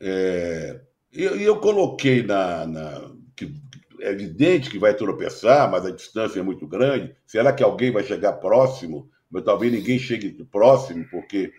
[0.00, 0.80] é,
[1.12, 3.52] e eu, eu, coloquei na, na que
[4.00, 7.14] é evidente que vai tropeçar, mas a distância é muito grande.
[7.26, 11.52] Será que alguém vai chegar próximo mas talvez ninguém chegue próximo, porque,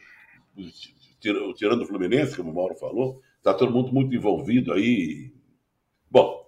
[1.20, 5.34] tirando o Fluminense, como o Mauro falou, está todo mundo muito envolvido aí.
[6.10, 6.46] Bom,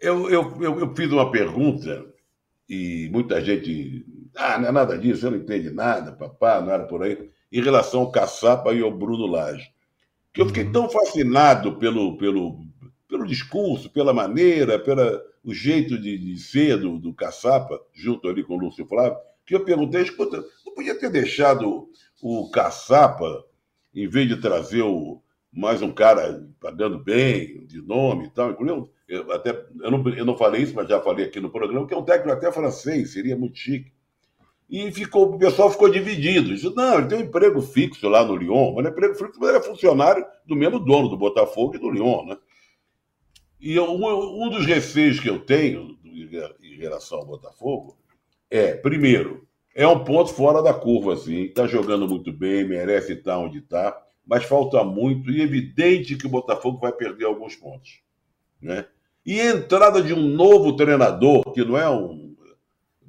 [0.00, 2.12] eu, eu, eu, eu, fiz uma pergunta
[2.68, 4.04] e muita gente.
[4.36, 7.30] Ah, não é nada disso, você não entende nada, papá, não era por aí.
[7.50, 9.72] Em relação ao Caçapa e ao Bruno Lage.
[10.32, 10.72] Que eu fiquei uhum.
[10.72, 12.60] tão fascinado pelo, pelo,
[13.08, 18.54] pelo discurso, pela maneira, pelo jeito de, de ser do, do Caçapa, junto ali com
[18.54, 19.18] o Lúcio Flávio,
[19.48, 21.88] que eu perguntei, escuta, não podia ter deixado
[22.20, 23.44] o caçapa,
[23.94, 28.90] em vez de trazer o, mais um cara pagando bem, de nome e tal, incluiu,
[29.08, 29.50] eu, até,
[29.80, 32.04] eu não, eu não falei isso, mas já falei aqui no programa, que é um
[32.04, 33.90] técnico até francês, seria muito chique.
[34.68, 36.54] E ficou, o pessoal ficou dividido.
[36.54, 39.40] Disse, não, ele tem um emprego fixo lá no Lyon, mas não é emprego fixo,
[39.40, 42.36] mas ele é funcionário do mesmo dono do Botafogo e do Lyon, né?
[43.60, 47.96] E eu, um, dos receios que eu tenho em relação ao Botafogo
[48.50, 51.44] é, primeiro, é um ponto fora da curva, assim.
[51.44, 56.26] Está jogando muito bem, merece estar onde está, mas falta muito e é evidente que
[56.26, 58.00] o Botafogo vai perder alguns pontos,
[58.60, 58.86] né?
[59.24, 62.27] E a entrada de um novo treinador que não é um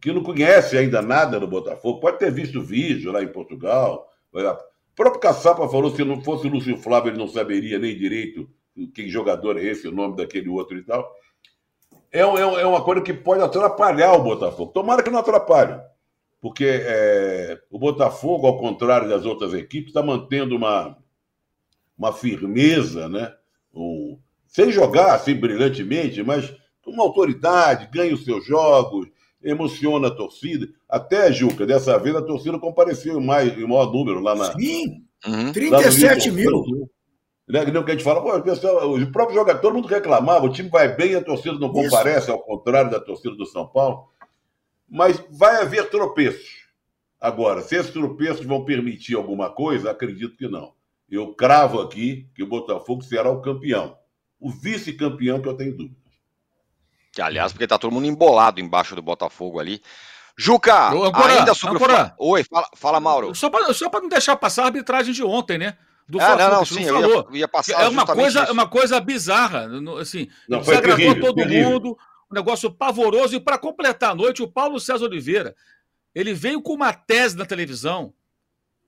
[0.01, 4.09] que não conhece ainda nada do Botafogo, pode ter visto vídeo lá em Portugal.
[4.31, 8.49] O próprio Caçapa falou que se não fosse Lúcio Flávio, ele não saberia nem direito
[8.93, 11.13] que jogador é esse, o nome daquele outro e tal
[12.11, 14.71] é, é, é uma coisa que pode atrapalhar o Botafogo.
[14.71, 15.79] Tomara que não atrapalhe,
[16.41, 20.97] porque é, o Botafogo, ao contrário das outras equipes, está mantendo uma,
[21.97, 23.33] uma firmeza, né?
[23.73, 29.07] Um, sem jogar assim brilhantemente, mas com uma autoridade, ganha os seus jogos,
[29.43, 30.67] emociona a torcida.
[30.87, 34.51] Até, Juca, dessa vez a torcida compareceu em, mais, em maior número lá na.
[34.53, 35.03] Sim!
[35.25, 35.51] Uhum.
[35.51, 36.89] 37 mil.
[37.47, 37.65] Né?
[37.65, 40.95] Que a gente fala, pô, pessoal, o próprio jogador, todo mundo reclamava, o time vai
[40.95, 42.31] bem e a torcida não comparece, Isso.
[42.31, 44.07] ao contrário da torcida do São Paulo.
[44.87, 46.59] Mas vai haver tropeços.
[47.19, 50.73] Agora, se esses tropeços vão permitir alguma coisa, acredito que não.
[51.09, 53.97] Eu cravo aqui que o Botafogo será o campeão.
[54.39, 55.98] O vice-campeão que eu tenho dúvidas.
[57.11, 59.81] Que, aliás, porque tá todo mundo embolado embaixo do Botafogo ali.
[60.37, 62.13] Juca, Ô, ainda sobre o...
[62.17, 63.35] Oi, fala, fala Mauro.
[63.35, 65.77] Só para não deixar passar a arbitragem de ontem, né?
[66.09, 67.27] do ah, não, não, sim, falou.
[67.29, 69.67] Eu ia, ia passar é uma coisa, é uma coisa bizarra,
[70.01, 71.69] assim, não, desagradou terrível, todo terrível.
[71.69, 71.97] mundo,
[72.31, 75.55] um negócio pavoroso e para completar a noite, o Paulo César Oliveira,
[76.15, 78.11] ele veio com uma tese na televisão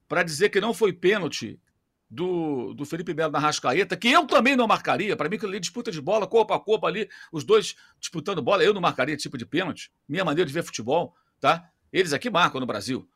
[0.07, 1.59] para dizer que não foi pênalti
[2.11, 5.15] do, do Felipe Melo na Rascaeta, que eu também não marcaria.
[5.15, 8.63] Para mim, que ali disputa de bola, corpo a corpo ali, os dois disputando bola,
[8.63, 9.89] eu não marcaria tipo de pênalti.
[10.09, 11.69] Minha maneira de ver futebol, tá?
[11.91, 13.07] Eles aqui marcam no Brasil.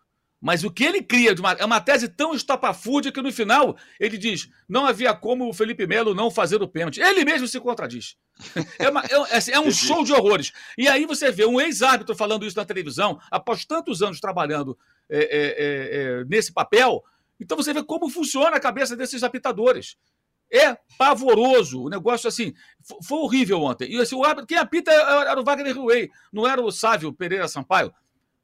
[0.41, 4.17] Mas o que ele cria uma, é uma tese tão estapafúrdia que no final ele
[4.17, 7.01] diz: não havia como o Felipe Melo não fazer o pênalti.
[7.01, 8.15] Ele mesmo se contradiz.
[8.77, 10.51] É, uma, é, assim, é um show de horrores.
[10.77, 14.77] E aí você vê um ex-árbitro falando isso na televisão, após tantos anos trabalhando
[15.09, 17.03] é, é, é, é nesse papel.
[17.39, 19.97] Então você vê como funciona a cabeça desses apitadores.
[20.51, 21.83] É pavoroso.
[21.83, 22.53] O negócio, assim,
[23.03, 23.91] foi horrível ontem.
[23.91, 27.47] E assim, o árbitro, quem apita era o Wagner Ruey, não era o Sávio Pereira
[27.47, 27.93] Sampaio.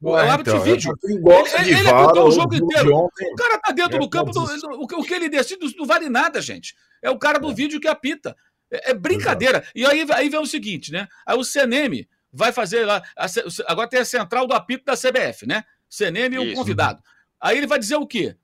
[0.02, 0.98] O é, árbitro então, de vídeo.
[1.04, 2.96] Ele, ele, apitou o jogo inteiro.
[2.96, 4.32] o cara tá dentro é, do campo.
[4.32, 6.74] Do, o, o, que ele decide não vale nada, gente.
[7.00, 7.54] É o cara do é.
[7.54, 8.36] vídeo que apita.
[8.68, 9.58] É, é brincadeira.
[9.58, 9.72] Exato.
[9.76, 11.06] E aí, aí vem o seguinte, né?
[11.24, 13.00] Aí o CNM vai fazer lá.
[13.16, 13.26] A,
[13.68, 15.62] agora tem a central do apito da CBF, né?
[15.88, 17.00] CNM e o convidado.
[17.40, 18.34] Aí ele vai dizer o quê?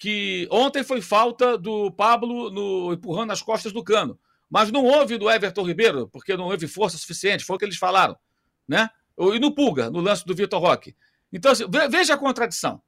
[0.00, 4.18] Que ontem foi falta do Pablo no, empurrando nas costas do cano.
[4.48, 7.76] Mas não houve do Everton Ribeiro, porque não houve força suficiente, foi o que eles
[7.76, 8.16] falaram,
[8.66, 8.88] né?
[9.16, 10.96] E no Pulga, no lance do Vitor Roque.
[11.30, 12.82] Então, assim, veja a contradição.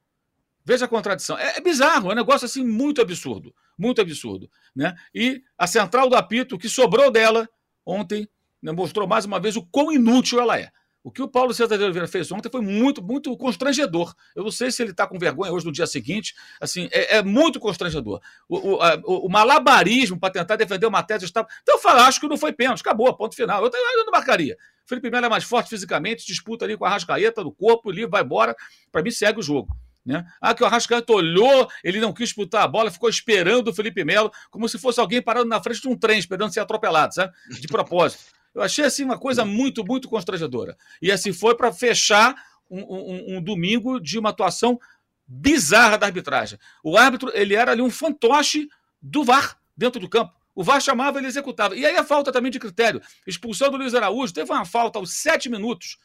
[0.64, 1.36] Veja a contradição.
[1.38, 3.54] É, é, bizarro, é um negócio assim muito absurdo.
[3.76, 4.50] Muito absurdo.
[4.74, 4.94] Né?
[5.14, 7.48] E a central do apito, que sobrou dela
[7.84, 8.28] ontem,
[8.62, 10.70] né, mostrou mais uma vez o quão inútil ela é.
[11.04, 14.14] O que o Paulo César de Oliveira fez ontem foi muito, muito constrangedor.
[14.36, 16.34] Eu não sei se ele está com vergonha hoje no dia seguinte.
[16.60, 18.20] Assim, é, é muito constrangedor.
[18.48, 21.48] O, o, a, o malabarismo para tentar defender uma tese estava.
[21.62, 23.64] Então eu falo, acho que não foi pênalti, acabou, ponto final.
[23.64, 23.70] Eu,
[24.04, 24.56] não marcaria.
[24.86, 28.22] Felipe Melo é mais forte fisicamente, disputa ali com a rascaeta do corpo, livro vai
[28.22, 28.54] embora.
[28.90, 29.76] Para mim, segue o jogo.
[30.04, 30.24] Né?
[30.40, 34.04] Ah, que o Arrascaeta olhou, ele não quis disputar a bola, ficou esperando o Felipe
[34.04, 37.32] Melo, como se fosse alguém parando na frente de um trem, esperando ser atropelado, sabe?
[37.48, 38.24] De propósito.
[38.54, 40.76] Eu achei assim uma coisa muito, muito constrangedora.
[41.00, 42.34] E assim foi para fechar
[42.70, 44.78] um, um, um, domingo de uma atuação
[45.26, 46.58] bizarra da arbitragem.
[46.82, 48.68] O árbitro ele era ali um fantoche
[49.00, 50.34] do VAR dentro do campo.
[50.54, 51.74] O VAR chamava, ele executava.
[51.74, 53.00] E aí a falta também de critério.
[53.26, 55.96] Expulsão do Luiz Araújo, teve uma falta aos sete minutos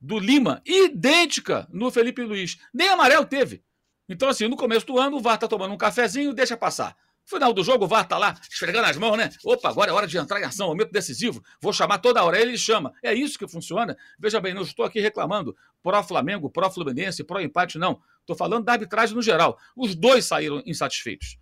[0.00, 2.58] do Lima, idêntica no Felipe Luiz.
[2.72, 3.62] Nem amarelo teve.
[4.08, 6.96] Então, assim, no começo do ano, o VAR está tomando um cafezinho, deixa passar.
[7.26, 9.30] Final do jogo, o VAR tá lá, esfregando as mãos, né?
[9.44, 11.42] Opa, agora é hora de entrar em ação, momento decisivo.
[11.60, 12.38] Vou chamar toda hora.
[12.38, 12.92] Ele chama.
[13.02, 13.96] É isso que funciona.
[14.18, 18.00] Veja bem, não estou aqui reclamando pró-Flamengo, pró-Fluminense, pró-empate, não.
[18.20, 19.58] Estou falando da arbitragem no geral.
[19.76, 21.38] Os dois saíram insatisfeitos.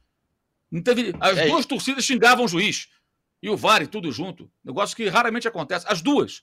[0.71, 1.13] Não teve...
[1.21, 2.89] As é duas torcidas xingavam o juiz.
[3.43, 4.51] E o VAR e tudo junto.
[4.65, 5.85] Negócio que raramente acontece.
[5.89, 6.43] As duas.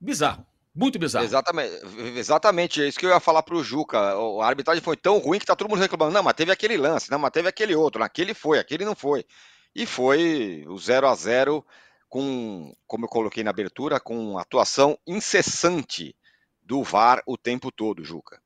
[0.00, 0.46] Bizarro.
[0.78, 1.24] Muito bizarro.
[1.24, 1.72] Exatamente,
[2.16, 3.98] exatamente, é isso que eu ia falar pro Juca.
[3.98, 6.12] A arbitragem foi tão ruim que tá todo mundo reclamando.
[6.12, 9.24] Não, mas teve aquele lance, não, mas teve aquele outro, aquele foi, aquele não foi.
[9.74, 11.66] E foi o 0 a 0
[12.08, 16.14] com, como eu coloquei na abertura, com atuação incessante
[16.62, 18.40] do VAR o tempo todo, Juca.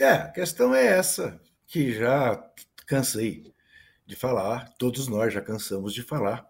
[0.00, 2.42] É, a questão é essa, que já
[2.86, 3.52] cansei
[4.06, 6.46] de falar, todos nós já cansamos de falar.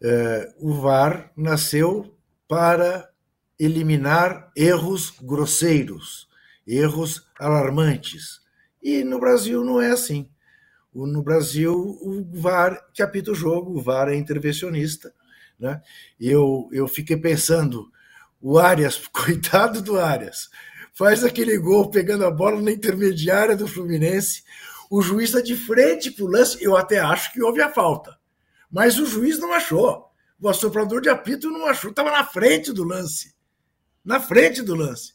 [0.00, 2.16] É, o VAR nasceu
[2.46, 3.11] para
[3.64, 6.28] eliminar erros grosseiros,
[6.66, 8.40] erros alarmantes.
[8.82, 10.28] E no Brasil não é assim.
[10.92, 15.14] No Brasil, o VAR que apita o jogo, o VAR é intervencionista.
[15.58, 15.80] Né?
[16.20, 17.88] Eu, eu fiquei pensando,
[18.40, 20.50] o Arias, coitado do Arias,
[20.92, 24.42] faz aquele gol pegando a bola na intermediária do Fluminense,
[24.90, 28.18] o juiz está de frente para o lance, eu até acho que houve a falta,
[28.70, 32.84] mas o juiz não achou, o assoprador de apito não achou, estava na frente do
[32.84, 33.32] lance
[34.04, 35.14] na frente do lance.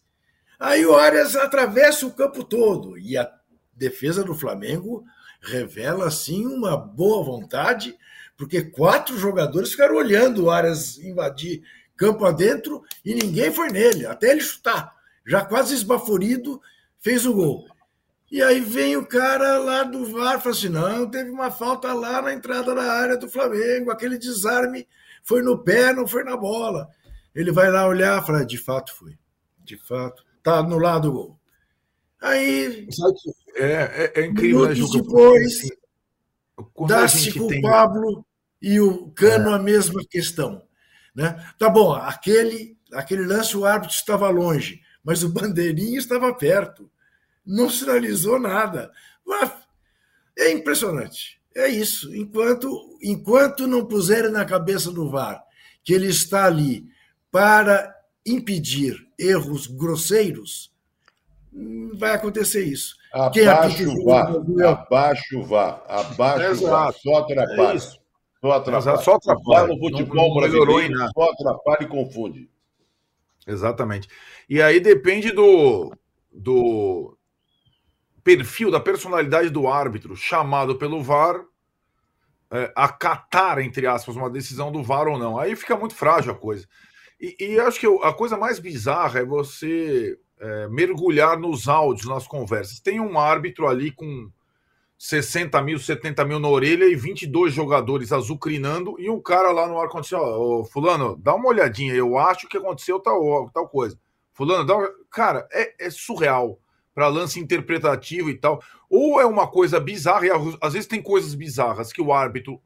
[0.59, 3.29] Aí o Arias atravessa o campo todo e a
[3.73, 5.03] defesa do Flamengo
[5.41, 7.95] revela assim uma boa vontade,
[8.35, 11.61] porque quatro jogadores ficaram olhando o Arias invadir
[11.95, 14.95] campo adentro e ninguém foi nele, até ele chutar.
[15.25, 16.61] Já quase esbaforido,
[16.99, 17.67] fez o gol.
[18.29, 21.93] E aí vem o cara lá do VAR e fala assim: não, teve uma falta
[21.93, 24.87] lá na entrada da área do Flamengo, aquele desarme
[25.23, 26.89] foi no pé, não foi na bola.
[27.37, 29.15] Ele vai lá olhar e fala, de fato foi.
[29.63, 30.25] De fato.
[30.41, 31.39] Tá no lado do gol.
[32.19, 32.87] Aí.
[33.55, 34.97] É, é, é incrível, né, Juca?
[34.97, 37.59] Depois, assim, dá-se com tem...
[37.59, 38.25] o Pablo
[38.59, 39.53] e o Cano é.
[39.53, 40.63] a mesma questão.
[41.13, 41.47] Né?
[41.59, 46.89] Tá bom, aquele, aquele lance o árbitro estava longe, mas o bandeirinha estava perto.
[47.45, 48.91] Não sinalizou nada.
[50.35, 51.39] É impressionante.
[51.55, 52.15] É isso.
[52.15, 55.43] Enquanto, enquanto não puserem na cabeça do VAR
[55.83, 56.96] que ele está ali
[57.37, 60.73] para impedir erros grosseiros,
[61.93, 62.95] vai acontecer isso.
[63.13, 64.35] Abaixo o VAR,
[64.65, 67.77] abaixo o VAR, abaixo o VAR, só atrapalha.
[67.77, 68.97] É só atrapalha.
[68.97, 72.49] Só atrapalha no futebol não, brasileiro, só atrapalha e confunde.
[73.45, 74.07] Exatamente.
[74.49, 75.93] E aí depende do,
[76.33, 77.15] do
[78.23, 81.45] perfil, da personalidade do árbitro chamado pelo VAR
[82.49, 85.37] é, acatar, entre aspas, uma decisão do VAR ou não.
[85.37, 86.67] Aí fica muito frágil a coisa.
[87.19, 92.27] E, e acho que a coisa mais bizarra é você é, mergulhar nos áudios, nas
[92.27, 92.79] conversas.
[92.79, 94.29] Tem um árbitro ali com
[94.97, 99.79] 60 mil, 70 mil na orelha e 22 jogadores azucrinando e um cara lá no
[99.79, 100.39] ar-condicionado.
[100.39, 103.99] Ô, Fulano, dá uma olhadinha, eu acho que aconteceu tal, tal coisa.
[104.33, 104.89] Fulano, dá uma...
[105.11, 106.59] Cara, é, é surreal
[106.93, 108.61] para lance interpretativo e tal.
[108.89, 112.59] Ou é uma coisa bizarra, e às vezes tem coisas bizarras que o árbitro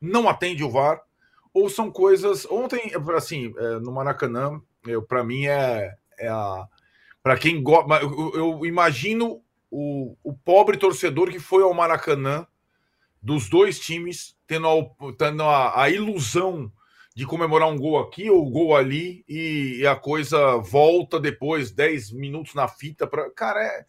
[0.00, 1.00] não atende o VAR,
[1.52, 2.46] ou são coisas.
[2.46, 4.60] Ontem, assim, é, no Maracanã,
[5.08, 6.66] para mim é, é a.
[7.22, 7.94] Para quem gosta.
[8.02, 12.46] Eu, eu, imagino o, o pobre torcedor que foi ao Maracanã,
[13.22, 16.70] dos dois times, tendo a, tendo a, a ilusão
[17.14, 21.70] de comemorar um gol aqui ou um gol ali e, e, a coisa volta depois,
[21.70, 23.06] 10 minutos na fita.
[23.06, 23.30] Pra...
[23.30, 23.86] Cara, é,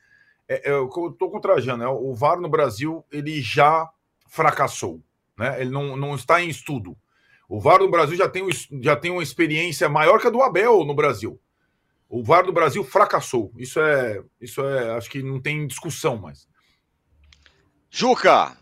[0.47, 0.87] é, é, eu
[1.17, 1.87] tô contrajando, né?
[1.87, 3.89] o VAR no Brasil ele já
[4.27, 5.01] fracassou,
[5.37, 5.61] né?
[5.61, 6.97] ele não, não está em estudo.
[7.53, 8.43] O VAR no Brasil já tem,
[8.81, 11.39] já tem uma experiência maior que a do Abel no Brasil.
[12.09, 13.53] O VAR do Brasil fracassou.
[13.55, 16.47] Isso é, isso é, acho que não tem discussão mais.
[17.91, 18.57] Juca,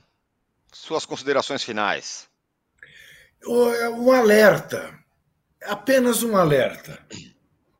[0.73, 2.29] suas considerações finais.
[3.41, 4.93] É um alerta,
[5.63, 7.01] apenas um alerta.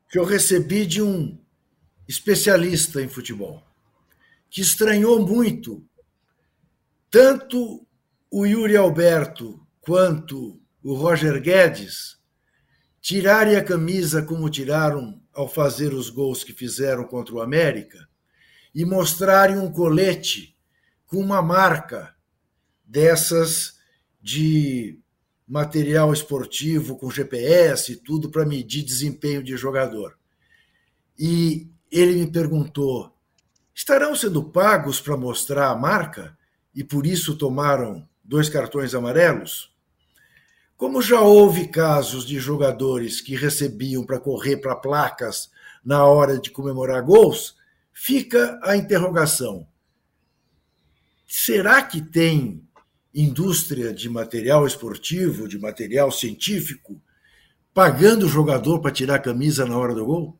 [0.09, 1.37] que eu recebi de um
[2.07, 3.61] especialista em futebol,
[4.49, 5.85] que estranhou muito
[7.09, 7.85] tanto
[8.31, 12.17] o Yuri Alberto quanto o Roger Guedes
[12.99, 18.07] tirarem a camisa como tiraram ao fazer os gols que fizeram contra o América
[18.73, 20.55] e mostrarem um colete
[21.07, 22.15] com uma marca
[22.85, 23.79] dessas
[24.21, 24.99] de
[25.47, 30.17] material esportivo com GPS e tudo para medir desempenho de jogador.
[31.17, 33.13] E ele me perguntou:
[33.73, 36.37] estarão sendo pagos para mostrar a marca
[36.73, 39.70] e por isso tomaram dois cartões amarelos?
[40.81, 45.51] Como já houve casos de jogadores que recebiam para correr para placas
[45.85, 47.55] na hora de comemorar gols,
[47.93, 49.67] fica a interrogação:
[51.27, 52.67] será que tem
[53.13, 56.99] indústria de material esportivo, de material científico,
[57.75, 60.35] pagando o jogador para tirar a camisa na hora do gol?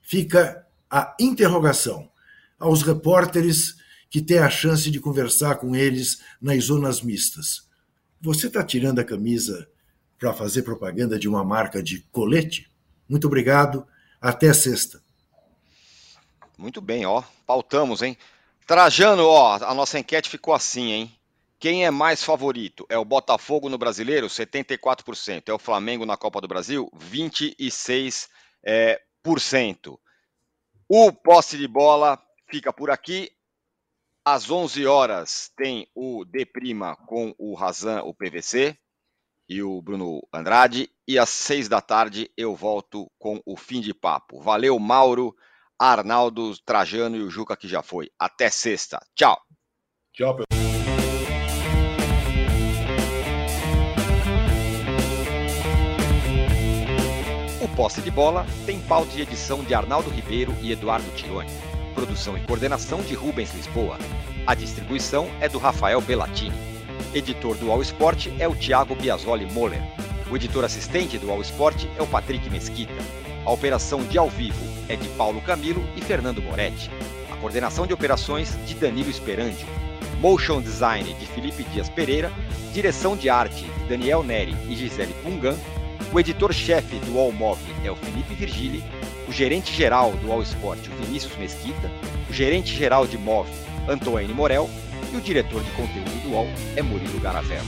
[0.00, 2.10] Fica a interrogação
[2.58, 3.76] aos repórteres
[4.10, 7.70] que têm a chance de conversar com eles nas zonas mistas.
[8.22, 9.68] Você está tirando a camisa
[10.16, 12.70] para fazer propaganda de uma marca de colete?
[13.08, 13.84] Muito obrigado.
[14.20, 15.02] Até sexta.
[16.56, 17.24] Muito bem, ó.
[17.44, 18.16] Pautamos, hein?
[18.64, 21.18] Trajano, ó, a nossa enquete ficou assim, hein?
[21.58, 22.86] Quem é mais favorito?
[22.88, 25.48] É o Botafogo no Brasileiro, 74%.
[25.48, 28.28] É o Flamengo na Copa do Brasil, 26%.
[28.64, 29.00] É,
[29.40, 29.98] cento.
[30.88, 32.16] O posse de bola
[32.48, 33.32] fica por aqui.
[34.24, 36.46] Às 11 horas tem o D'
[37.08, 38.78] com o Razan, o PVC,
[39.48, 40.88] e o Bruno Andrade.
[41.08, 44.40] E às 6 da tarde eu volto com o fim de papo.
[44.40, 45.34] Valeu, Mauro,
[45.76, 48.10] Arnaldo, Trajano e o Juca que já foi.
[48.16, 49.04] Até sexta.
[49.12, 49.36] Tchau.
[50.12, 50.46] Tchau, pessoal.
[57.60, 61.71] O Posse de Bola tem pauta e edição de Arnaldo Ribeiro e Eduardo Tironi.
[61.94, 63.98] Produção e coordenação de Rubens Lisboa.
[64.46, 66.56] A distribuição é do Rafael Bellatini.
[67.14, 69.82] Editor do All Sport é o Thiago Biasoli Moller.
[70.30, 72.94] O editor assistente do All Sport é o Patrick Mesquita.
[73.44, 76.90] A operação de ao vivo é de Paulo Camilo e Fernando Moretti.
[77.30, 79.66] A coordenação de operações de Danilo Esperandio.
[80.18, 82.32] Motion Design de Felipe Dias Pereira.
[82.72, 85.56] Direção de arte de Daniel Neri e Gisele Pungan.
[86.10, 88.82] O editor-chefe do All Mob é o Felipe Virgili
[89.28, 91.90] o gerente-geral do All Sport, Vinícius Mesquita,
[92.28, 93.48] o gerente-geral de MOV,
[93.88, 94.68] Antônio Morel,
[95.12, 97.66] e o diretor de conteúdo do UOL é Murilo Garavello.